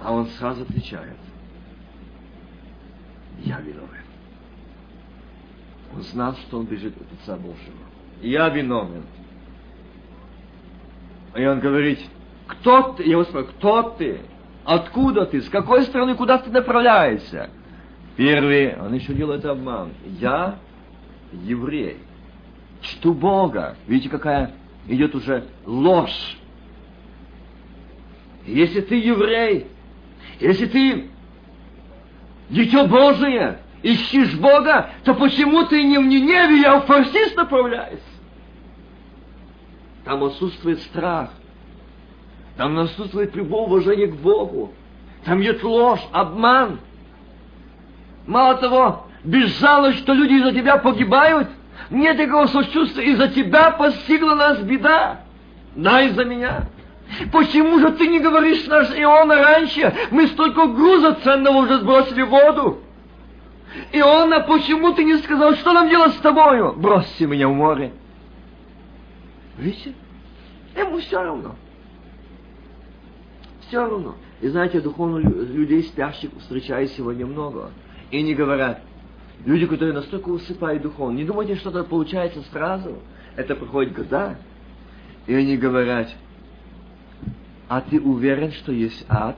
[0.00, 1.18] А он сразу отвечает.
[3.40, 4.04] Я виновен.
[5.92, 7.88] Он знал, что он бежит от Отца Божьего.
[8.20, 9.04] Я виновен.
[11.36, 12.00] И он говорит,
[12.46, 13.04] кто ты?
[13.04, 14.20] Я его спрашиваю, кто ты?
[14.64, 15.40] Откуда ты?
[15.40, 16.14] С какой стороны?
[16.14, 17.50] Куда ты направляешься?
[18.16, 19.92] Первый, он еще делает обман.
[20.18, 20.56] Я
[21.32, 21.98] еврей.
[22.82, 23.76] Чту Бога.
[23.86, 24.52] Видите, какая
[24.88, 26.36] идет уже ложь.
[28.46, 29.66] Если ты еврей,
[30.40, 31.10] если ты
[32.48, 38.07] дитё Божие, ищешь Бога, то почему ты не в Ниневе, а в Фарсис направляешься?
[40.08, 41.28] Там отсутствует страх.
[42.56, 44.72] Там отсутствует любое уважение к Богу.
[45.26, 46.80] Там идет ложь, обман.
[48.26, 51.48] Мало того, безжалость, что люди из-за тебя погибают,
[51.90, 55.20] нет такого сочувствия, из-за тебя постигла нас беда.
[55.76, 56.68] Да, из-за меня.
[57.30, 59.94] Почему же ты не говоришь наш Иона раньше?
[60.10, 62.78] Мы столько груза ценного уже сбросили в воду.
[63.92, 66.72] Иона, почему ты не сказал, что нам делать с тобою?
[66.78, 67.92] Бросьте меня в море.
[69.58, 69.92] Видите?
[70.76, 71.56] Ему все равно.
[73.66, 74.14] Все равно.
[74.40, 77.70] И знаете, духовно людей спящих встречаю сегодня много.
[78.10, 78.80] И не говорят,
[79.44, 82.98] люди, которые настолько усыпают духовно, не думайте, что это получается сразу.
[83.36, 84.36] Это проходит года.
[85.26, 86.14] И они говорят,
[87.68, 89.36] а ты уверен, что есть ад?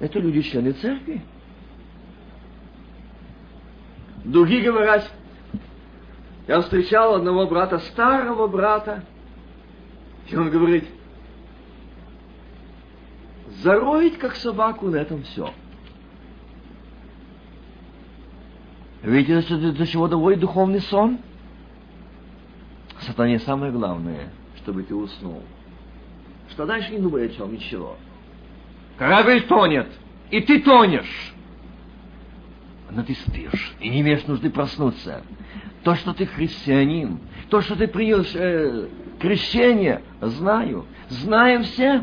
[0.00, 1.22] Это люди члены церкви.
[4.24, 5.10] Другие говорят,
[6.46, 9.04] я встречал одного брата, старого брата,
[10.28, 10.84] и он говорит,
[13.62, 15.52] зароить как собаку на этом все.
[19.02, 21.18] Видите, до чего доводит духовный сон?
[23.00, 25.42] Сатане самое главное, чтобы ты уснул.
[26.50, 27.96] Что дальше не думай о чем, ничего.
[28.96, 29.88] Корабль тонет,
[30.30, 31.34] и ты тонешь.
[32.90, 35.22] Но ты спишь, и не имеешь нужды проснуться.
[35.84, 37.20] То, что ты христианин,
[37.50, 38.88] то, что ты принял э,
[39.20, 40.86] крещение, знаю.
[41.08, 42.02] Знаем все.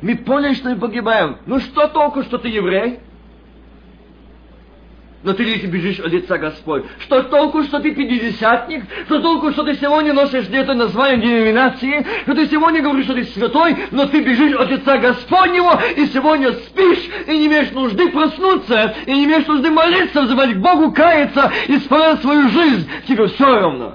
[0.00, 1.38] Мы поняли, что мы погибаем.
[1.44, 3.00] Ну что толку, что ты еврей?
[5.26, 6.84] Но ты лишь бежишь от лица Господь.
[7.00, 8.84] Что толку, что ты пятидесятник?
[9.06, 12.06] Что толку, что ты сегодня носишь где-то название деноминации?
[12.22, 16.52] Что ты сегодня говоришь, что ты святой, но ты бежишь от лица Господнего, и сегодня
[16.52, 21.50] спишь, и не имеешь нужды проснуться, и не имеешь нужды молиться, взывать к Богу, каяться,
[21.66, 22.88] исправлять свою жизнь.
[23.08, 23.94] Тебе все равно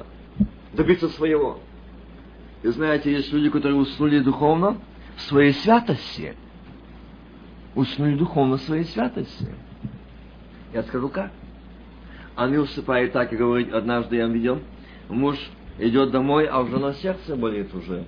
[0.73, 1.61] добиться своего.
[2.61, 4.81] И знаете, есть люди, которые уснули духовно
[5.15, 6.35] в своей святости.
[7.73, 9.47] Уснули духовно в своей святости.
[10.73, 11.31] Я скажу как.
[12.35, 14.61] Они усыпают так и говорит, однажды я видел,
[15.09, 15.37] муж
[15.79, 18.05] идет домой, а уже на сердце болит уже.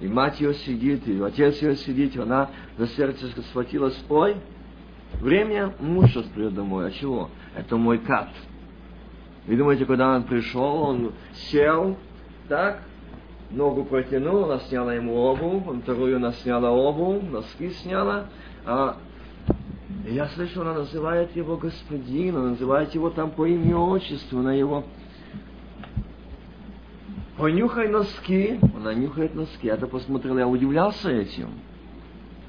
[0.00, 3.98] И мать ее сидит, и отец ее сидит, и она за сердце схватилась.
[4.08, 4.36] Ой,
[5.20, 6.88] время муж сейчас придет домой.
[6.88, 7.30] А чего?
[7.56, 8.30] Это мой кат.
[9.46, 11.12] Вы думаете, когда он пришел, он
[11.50, 11.96] сел,
[12.48, 12.82] так,
[13.50, 18.26] ногу протянул, она сняла ему обувь, вторую она сняла обувь, носки сняла,
[18.64, 18.96] а
[20.04, 24.84] я слышу, она называет его господин, она называет его там по имени отчеству, она его
[27.36, 29.66] понюхай носки, она нюхает носки.
[29.66, 31.50] Я-то посмотрел, я удивлялся этим.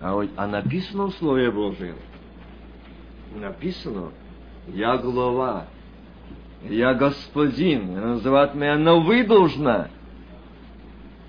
[0.02, 1.96] А, вот, а написано в Слове Божьем,
[3.36, 4.12] написано,
[4.68, 5.68] я глава,
[6.64, 9.90] я господин, она называет меня, но вы должна.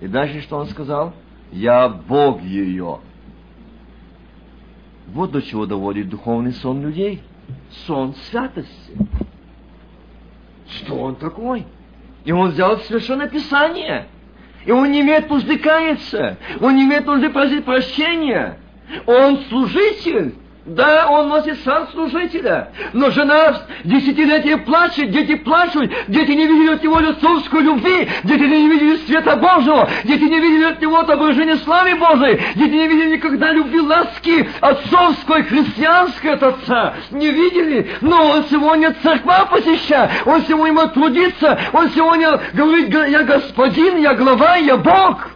[0.00, 1.12] И дальше что он сказал?
[1.52, 3.00] Я Бог ее.
[5.08, 7.22] Вот до чего доводит духовный сон людей.
[7.86, 8.96] Сон святости.
[10.68, 11.66] Что он такой?
[12.24, 14.08] И он взял Священное Писание.
[14.64, 16.38] И он не имеет нужды каяться.
[16.60, 18.58] Он не имеет нужды просить прощения.
[19.06, 20.34] Он служитель.
[20.66, 26.82] Да, он носит сан служителя, но жена десятилетия плачет, дети плачут, дети не видели от
[26.82, 31.96] него отцовской любви, дети не видели света Божьего, дети не видели от него отображения славы
[31.96, 38.44] Божией, дети не видели никогда любви, ласки отцовской, христианской от отца, не видели, но он
[38.44, 45.28] сегодня церква посещает, он сегодня трудится, он сегодня говорит, я господин, я глава, я Бог.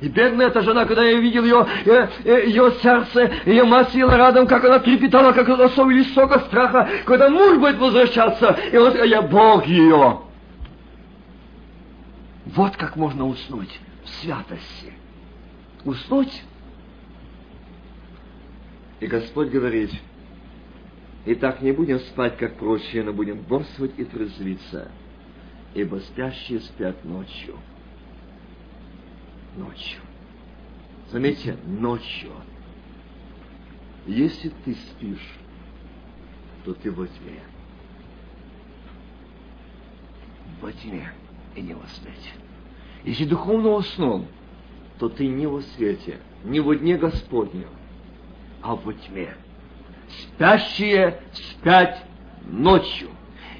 [0.00, 4.14] И бедная эта жена, когда я видел ее, э, э, ее сердце, ее мать сидела
[4.14, 9.02] рядом, как она трепетала, как она особый сока страха, когда муж будет возвращаться, и вот
[9.02, 10.20] я Бог ее.
[12.44, 14.92] Вот как можно уснуть в святости.
[15.84, 16.42] Уснуть.
[19.00, 19.92] И Господь говорит,
[21.24, 24.90] и так не будем спать, как прочие, но будем борствовать и трезвиться,
[25.74, 27.56] ибо спящие спят ночью
[29.56, 30.00] ночью.
[31.10, 32.32] Заметьте, ночью.
[34.06, 35.38] Если ты спишь,
[36.64, 37.40] то ты во тьме.
[40.60, 41.12] Во тьме
[41.54, 42.30] и не во свете.
[43.04, 44.26] Если духовно уснул,
[44.98, 47.68] то ты не во свете, не во дне Господнем,
[48.62, 49.34] а во тьме.
[50.08, 52.04] Спящие спять
[52.44, 53.10] ночью.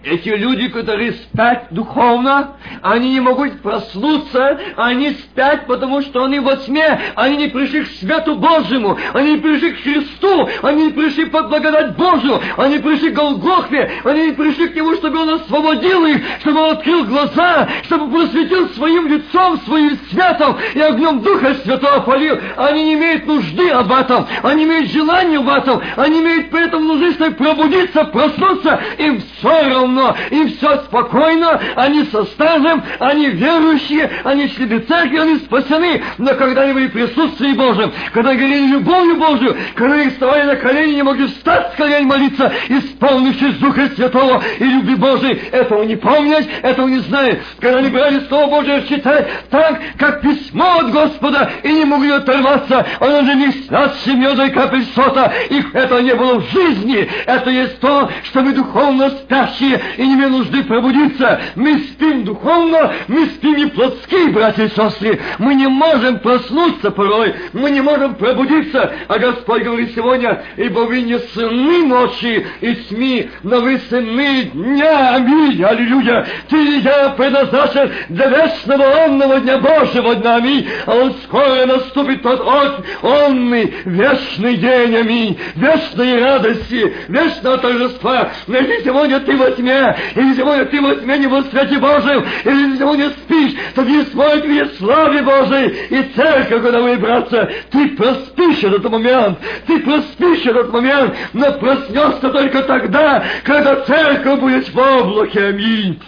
[0.06, 6.54] Эти люди, которые спят духовно, они не могут проснуться, они спят, потому что они во
[6.58, 11.24] тьме, они не пришли к свету Божьему, они не пришли к Христу, они не пришли
[11.24, 16.06] под благодать Божию, они пришли к Голгофе, они не пришли к Нему, чтобы Он освободил
[16.06, 21.98] их, чтобы Он открыл глаза, чтобы просветил своим лицом, своим светом и огнем Духа Святого
[22.02, 22.38] полил.
[22.56, 27.12] Они не имеют нужды об этом, они имеют желание об этом, они имеют поэтому нужды,
[27.14, 34.10] чтобы пробудиться, проснуться, им все равно давно, и все спокойно, они со стажем, они верующие,
[34.24, 39.16] они члены церкви, они спасены, но когда они были в присутствии Божьем, когда горели любовью
[39.16, 44.42] Божью, когда они вставали на колени, не могли встать с колен молиться, исполнившись Духа Святого
[44.58, 49.28] и любви Божией, этого не помнить, этого не знать, когда они брали Слово Божие читать
[49.50, 54.84] так, как письмо от Господа, и не могли оторваться, оно же не с медой капель
[54.94, 60.06] сота, их это не было в жизни, это есть то, что мы духовно спящие, и
[60.06, 61.40] не имеем нужды пробудиться.
[61.54, 65.20] Мы спим духовно, мы спим и плотски, братья и сестры.
[65.38, 68.92] Мы не можем проснуться порой, мы не можем пробудиться.
[69.08, 75.14] А Господь говорит сегодня, ибо вы не сыны ночи и тьми, но вы сыны дня.
[75.16, 76.26] Аминь, аллилуйя.
[76.48, 80.36] Ты и я предназначен для вечного онного дня Божьего дня.
[80.36, 80.68] Аминь.
[80.86, 84.96] А он скоро наступит тот от онный вечный день.
[84.96, 85.38] Аминь.
[85.54, 88.30] Вечной радости, вечного торжества.
[88.46, 92.76] Если сегодня ты во тьме, или сегодня ты во тьме не во свете Божьем, или
[92.76, 98.88] сегодня спишь, то не смотрит в славе Божией, и церковь, вы, братцы, ты проспишь этот
[98.90, 106.00] момент, ты проспишь этот момент, но проснешься только тогда, когда церковь будет в облаке, аминь.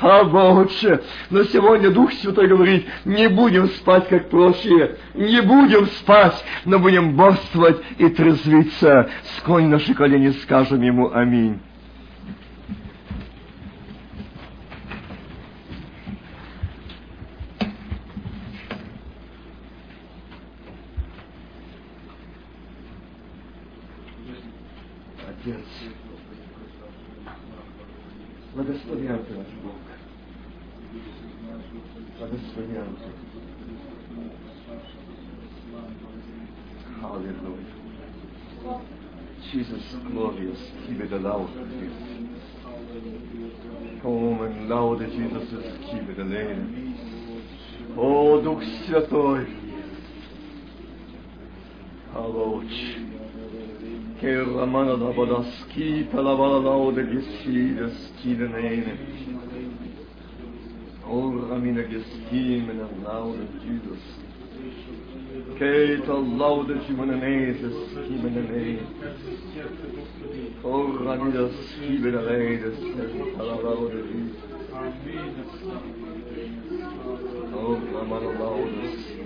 [0.00, 6.44] А, Боже, но сегодня Дух Святой говорит, не будем спать, как прочие, не будем спать,
[6.64, 9.08] но будем борствовать и трезвиться.
[9.38, 11.60] Склонь наши колени, скажем Ему Аминь.
[28.63, 29.75] Благословен Ты наш Бог.
[32.17, 33.09] Благословен Ты.
[37.01, 37.79] Hallelujah.
[39.51, 41.49] Jesus, glorious, keep it aloud.
[44.01, 46.95] Come and loud Jesus is keep it name.
[47.97, 49.47] О, Дух Святой.
[54.24, 58.94] ker ramana da bada ski pala bala lao da gesi da ski da nene
[61.16, 64.04] ol ramina gesi men ar lao da judas
[65.58, 68.78] keit al lao da ji men nene da ski men nene
[70.72, 72.90] ol ramina ski ben re da ski
[73.36, 74.40] pala lao da judas
[77.66, 79.20] ol ramana lao da ski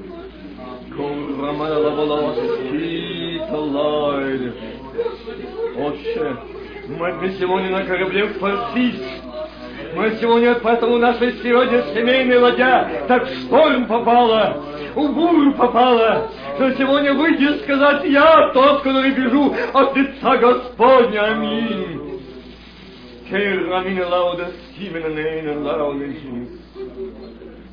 [0.97, 4.88] Kom ramana da bala ski Lord.
[5.77, 6.37] Отче,
[6.89, 9.01] мы сегодня на корабле спастись.
[9.95, 14.62] Мы сегодня, поэтому наша сегодня семейная ладья так в шторм попала,
[14.95, 21.33] в бурю попала, что сегодня выйти и сказать, я тот, который бежу от лица Господня.
[21.33, 22.20] Аминь.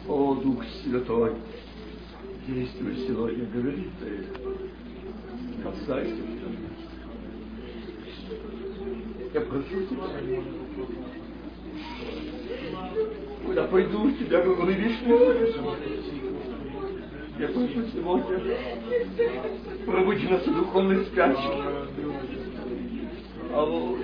[0.08, 1.32] О, Дух Святой,
[2.48, 4.26] действуй сегодня, говори Ты.
[5.64, 6.14] касайся.
[9.36, 10.06] Я прошу тебя.
[13.46, 14.98] Куда пойду, тебя говоришь,
[17.38, 18.40] Я прошу сегодня,
[19.86, 21.50] пробуди нас в духовной спячке.
[23.54, 23.98] Алло.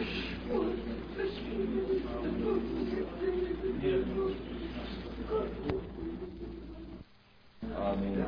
[7.77, 8.25] Аминь.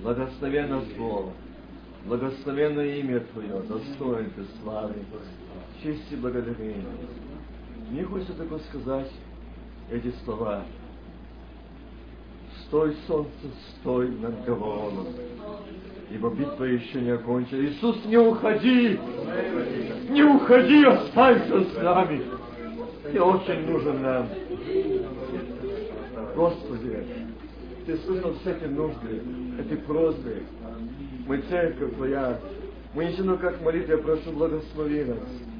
[0.00, 1.34] Благословенно Слово,
[2.06, 4.94] благословенно имя Твое, достоин Ты славы,
[5.84, 6.82] честь и благодарение.
[7.90, 9.10] Мне хочется только сказать
[9.90, 10.64] эти слова.
[12.62, 13.30] Стой, солнце,
[13.80, 15.08] стой над Гаваоном,
[16.10, 17.66] ибо битва еще не окончена.
[17.66, 18.98] Иисус, не уходи!
[20.08, 22.22] Не уходи, останься с нами!
[23.12, 24.28] Ты очень нужен нам.
[26.34, 27.06] Господи,
[27.84, 29.22] Ты слышал все эти нужды,
[29.60, 30.42] эти просьбы.
[31.26, 32.40] Мы церковь Твоя.
[32.94, 35.53] Мы несем как молитве, я прошу, благослови нас.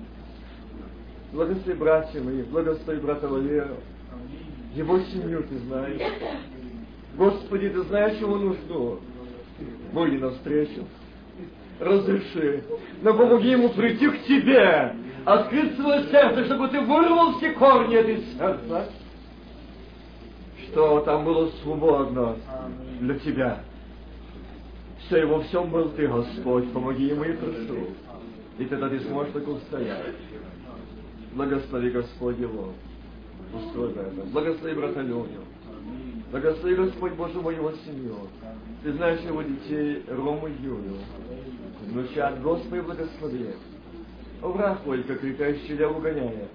[1.35, 3.75] Благослови братья мои, благослови брата Валеру.
[4.73, 6.01] Его семью ты знаешь.
[7.17, 9.01] Господи, ты знаешь его нужду.
[9.93, 10.85] Боги навстречу.
[11.81, 12.63] Разреши.
[13.03, 14.95] Но помоги ему прийти к тебе.
[15.25, 18.89] Открыть свое сердце, чтобы ты вырвал все корни этой сердца.
[20.69, 22.37] Что там было свободно
[23.01, 23.59] для тебя.
[25.01, 26.71] Все его всем был ты, Господь.
[26.73, 27.89] Помоги ему и прошу.
[28.59, 30.15] И тогда ты сможешь так устоять.
[31.35, 32.73] Благослови Господь его.
[33.53, 34.25] Устрой это.
[34.33, 35.45] Благослови брата Леню.
[36.31, 38.17] Благослови Господь Боже мой его семью.
[38.83, 40.97] Ты знаешь его детей Рому Юлю.
[41.87, 43.51] Внучат Господи благослови.
[44.41, 46.51] Враг только крикающий ля угоняет.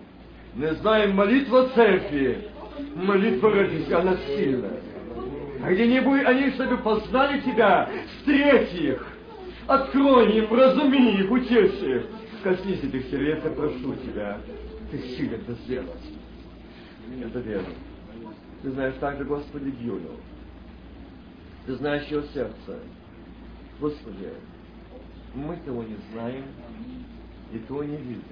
[0.55, 2.49] Не знаем молитва церкви.
[2.95, 4.79] Молитва родителей, она сильная.
[5.61, 7.89] А где-нибудь они, чтобы познали Тебя,
[8.19, 9.05] встрети их,
[9.67, 12.05] открой им, разуми их, утеши их.
[12.43, 14.37] Коснись этих сердец, я прошу Тебя.
[14.91, 16.03] Ты силен это сделать.
[17.21, 17.75] Это верно.
[18.61, 20.17] Ты знаешь также, Господи, Юлю.
[21.65, 22.79] Ты знаешь ее сердце.
[23.79, 24.29] Господи,
[25.35, 26.45] мы того не знаем
[27.53, 28.23] и того не видим.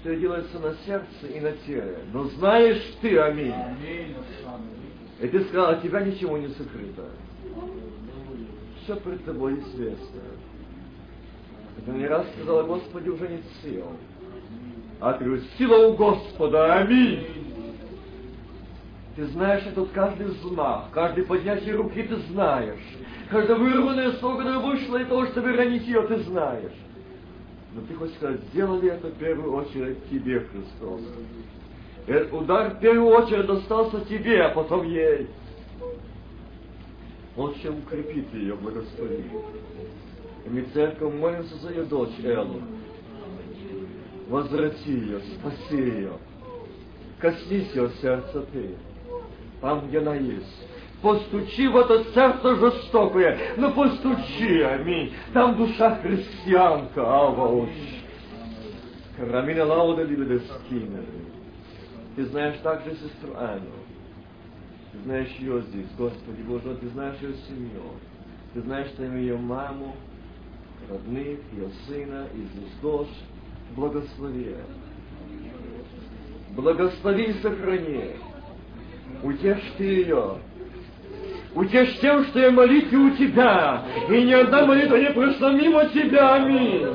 [0.00, 1.98] Что делается на сердце и на теле.
[2.12, 3.54] Но знаешь ты, аминь.
[5.20, 7.08] И ты сказал, от тебя ничего не сокрыто.
[8.82, 10.20] Все пред тобой известно.
[11.78, 13.86] Это не раз сказала, Господи, уже не сил.
[15.00, 17.26] Говоришь, сила у Господа, аминь.
[19.16, 22.80] Ты знаешь этот каждый взмах, каждый поднятие руки ты знаешь.
[23.30, 26.72] Каждое вырванное слово, которое вышло из того, чтобы ранить ее, ты знаешь.
[27.74, 31.00] Но ты хочешь сказать, сделали это в первую очередь тебе, Христос.
[32.06, 35.28] Этот удар в первую очередь достался тебе, а потом ей.
[37.36, 39.24] Вот чем укрепит ее, благослови.
[40.44, 42.60] И мы церковь молимся за ее дочь Эллу.
[44.28, 46.12] Возврати ее, спаси ее.
[47.20, 48.76] Коснись ее сердца ты
[49.64, 50.68] там, где она есть.
[51.00, 55.14] Постучи в это сердце жестокое, но постучи, аминь.
[55.32, 57.70] Там душа христианка, авауч.
[59.16, 61.02] Карамина лауда либедескина.
[62.16, 63.70] Ты знаешь также сестру Анну.
[64.92, 67.82] Ты знаешь ее здесь, Господи Боже, ты знаешь ее семью.
[68.52, 69.96] Ты знаешь там ее маму,
[70.90, 73.08] родных, ее сына, и здесь дочь.
[73.76, 74.54] Благослови.
[76.50, 78.10] Благослови и сохрани.
[79.22, 80.38] Утешь ты ее.
[81.54, 86.34] Утешь тем, что я молитве у тебя, и ни одна молитва не прошла мимо тебя.
[86.34, 86.86] Аминь.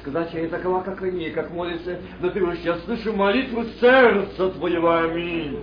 [0.00, 4.50] Сказать, я не такова, как они, как молится, но ты говоришь, я слышу молитву сердца
[4.50, 4.92] твоего.
[4.92, 5.58] Аминь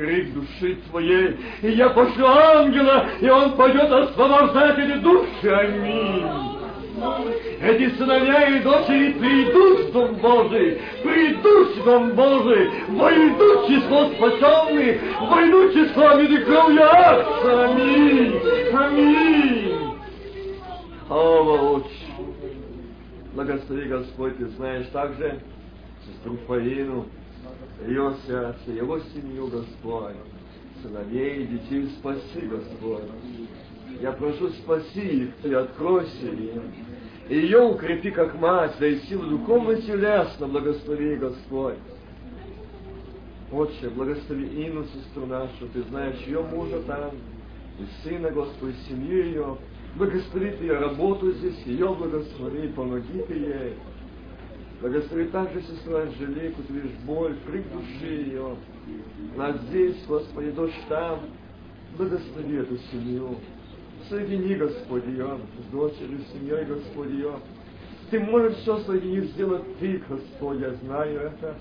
[0.00, 5.48] крик души твоей, и я пошлю ангела, и он пойдет освобождать эти души.
[5.50, 6.59] Аминь.
[7.62, 14.10] Эти сыновья и дочери придут в Дом Божий, придут в Дом Божий, войдут в число
[14.12, 17.64] спасенных, войдут в число медикровляться.
[17.70, 18.40] Аминь.
[18.72, 19.80] Аминь.
[21.08, 21.88] О, Отче,
[23.34, 25.40] благослови Господь, ты знаешь также
[26.06, 27.06] сестру Фаину,
[27.86, 30.14] ее сердце, его семью, Господь,
[30.82, 33.02] сыновей и детей спаси, Господь.
[34.00, 36.62] Я прошу, спаси их, Ты откройся им.
[37.28, 41.76] И ее укрепи, как мать, дай силу духовно телесно, благослови, Господь.
[43.52, 47.10] Отче, благослови Ину, сестру нашу, Ты знаешь ее мужа там,
[47.78, 49.56] и сына, Господь, семью ее.
[49.96, 53.74] Благослови Ты ее работу здесь, ее благослови, помоги Ты ей.
[54.80, 58.56] Благослови также сестру Анжелику, Ты видишь боль, крик души ее.
[59.36, 61.20] Нас здесь, Господи, дождь там.
[61.98, 63.36] Благослови эту семью.
[64.08, 67.32] Соедини, Господь, ее с дочерью, с семьей, Господь, ее.
[68.10, 71.54] Ты можешь все соединить, сделать Ты, Господь, я знаю это.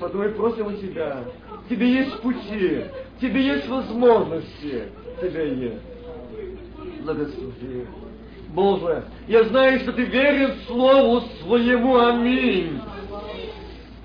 [0.00, 1.24] Потому и просим у Тебя.
[1.68, 2.84] Тебе есть пути,
[3.20, 4.84] Тебе есть возможности,
[5.20, 7.02] Тебе есть.
[7.04, 7.86] Благослови.
[8.54, 11.98] Боже, я знаю, что Ты верен Слову Своему.
[11.98, 12.80] Аминь.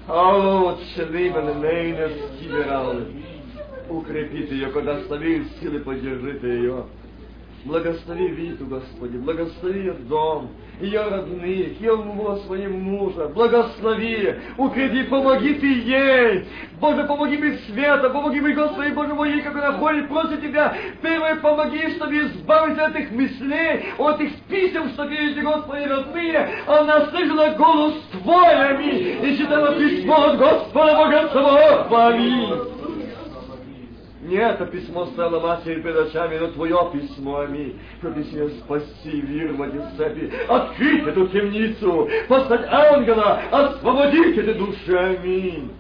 [0.08, 2.95] О, Отче, нейнес киберал.
[3.90, 6.86] Укрепи Ты ее, когда оставил силы, поддержи Ты ее.
[7.65, 11.97] Благослови Виту, Господи, благослови дом, ее родных, ее
[12.45, 16.45] своим мужа, благослови, укрепи, помоги Ты ей.
[16.79, 21.35] Боже, помоги мне света, помоги мне, Господи, Боже мой, как она ходит, просит Тебя, первое,
[21.38, 26.49] помоги, чтобы избавиться от этих мыслей, от этих писем, что пишете, Господи, родные.
[26.67, 32.77] Она слышала голос Твой, аминь, и читала письмо от Господа Бога Самого, аминь.
[34.28, 37.80] Не это письмо стало матери перед очами, но твое письмо, аминь.
[37.99, 45.72] Чтобы себя спасти, вырвать из цепи, открыть эту темницу, послать ангела, освободить эти души, аминь.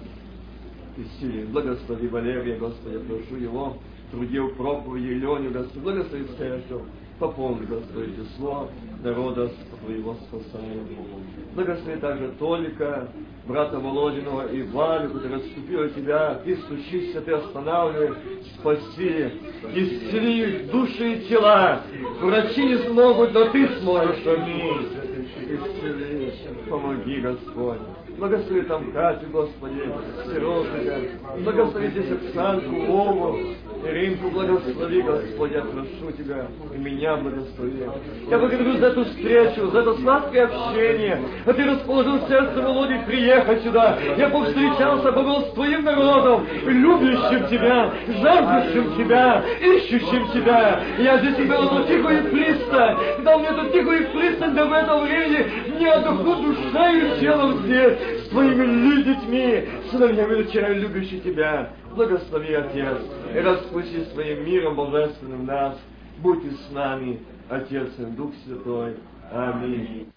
[0.95, 3.77] И силе, благослови Валерия, Господи, я прошу его,
[4.11, 6.83] трудил проповеди Леню, Господи, благослови церковь,
[7.19, 8.69] пополни, Господи, число
[9.03, 9.49] народа
[9.83, 11.21] Твоего спасаемого.
[11.55, 13.07] Благослови также Толика,
[13.45, 16.41] брата Володиного и Валю, который отступил от Тебя.
[16.43, 18.17] Ты стучишься, Ты останавливаешь,
[18.59, 19.31] спаси,
[19.73, 21.81] исцели их души и тела.
[22.21, 24.87] Врачи не смогут, но Ты сможешь, аминь.
[25.49, 26.33] Исцели,
[26.69, 27.79] помоги, Господь.
[28.17, 29.83] Благослови там Катю, Господи,
[30.25, 30.97] Сиротика.
[31.43, 33.37] Благослови здесь Оксанку, Вову,
[33.85, 37.83] Иринку, благослови, Господи, я прошу Тебя, и меня благослови.
[38.27, 41.19] Я благодарю за эту встречу, за это сладкое общение.
[41.45, 43.99] А Ты расположил сердце Володи приехать сюда.
[44.17, 50.81] Я повстречался, побыл с Твоим народом, любящим Тебя, жаждущим Тебя, ищущим Тебя.
[50.97, 55.45] Я здесь имел эту тихую пристань, дал мне эту тихую пристань, да в это времени
[55.75, 61.69] мне отдохну душою и телом здесь с твоими детьми, сыновьями дочерями, любящими тебя.
[61.95, 62.97] Благослови, Отец,
[63.33, 65.77] и распусти своим миром божественным нас.
[66.19, 67.19] Будьте с нами,
[67.49, 68.95] Отец и Дух Святой.
[69.31, 70.11] Аминь.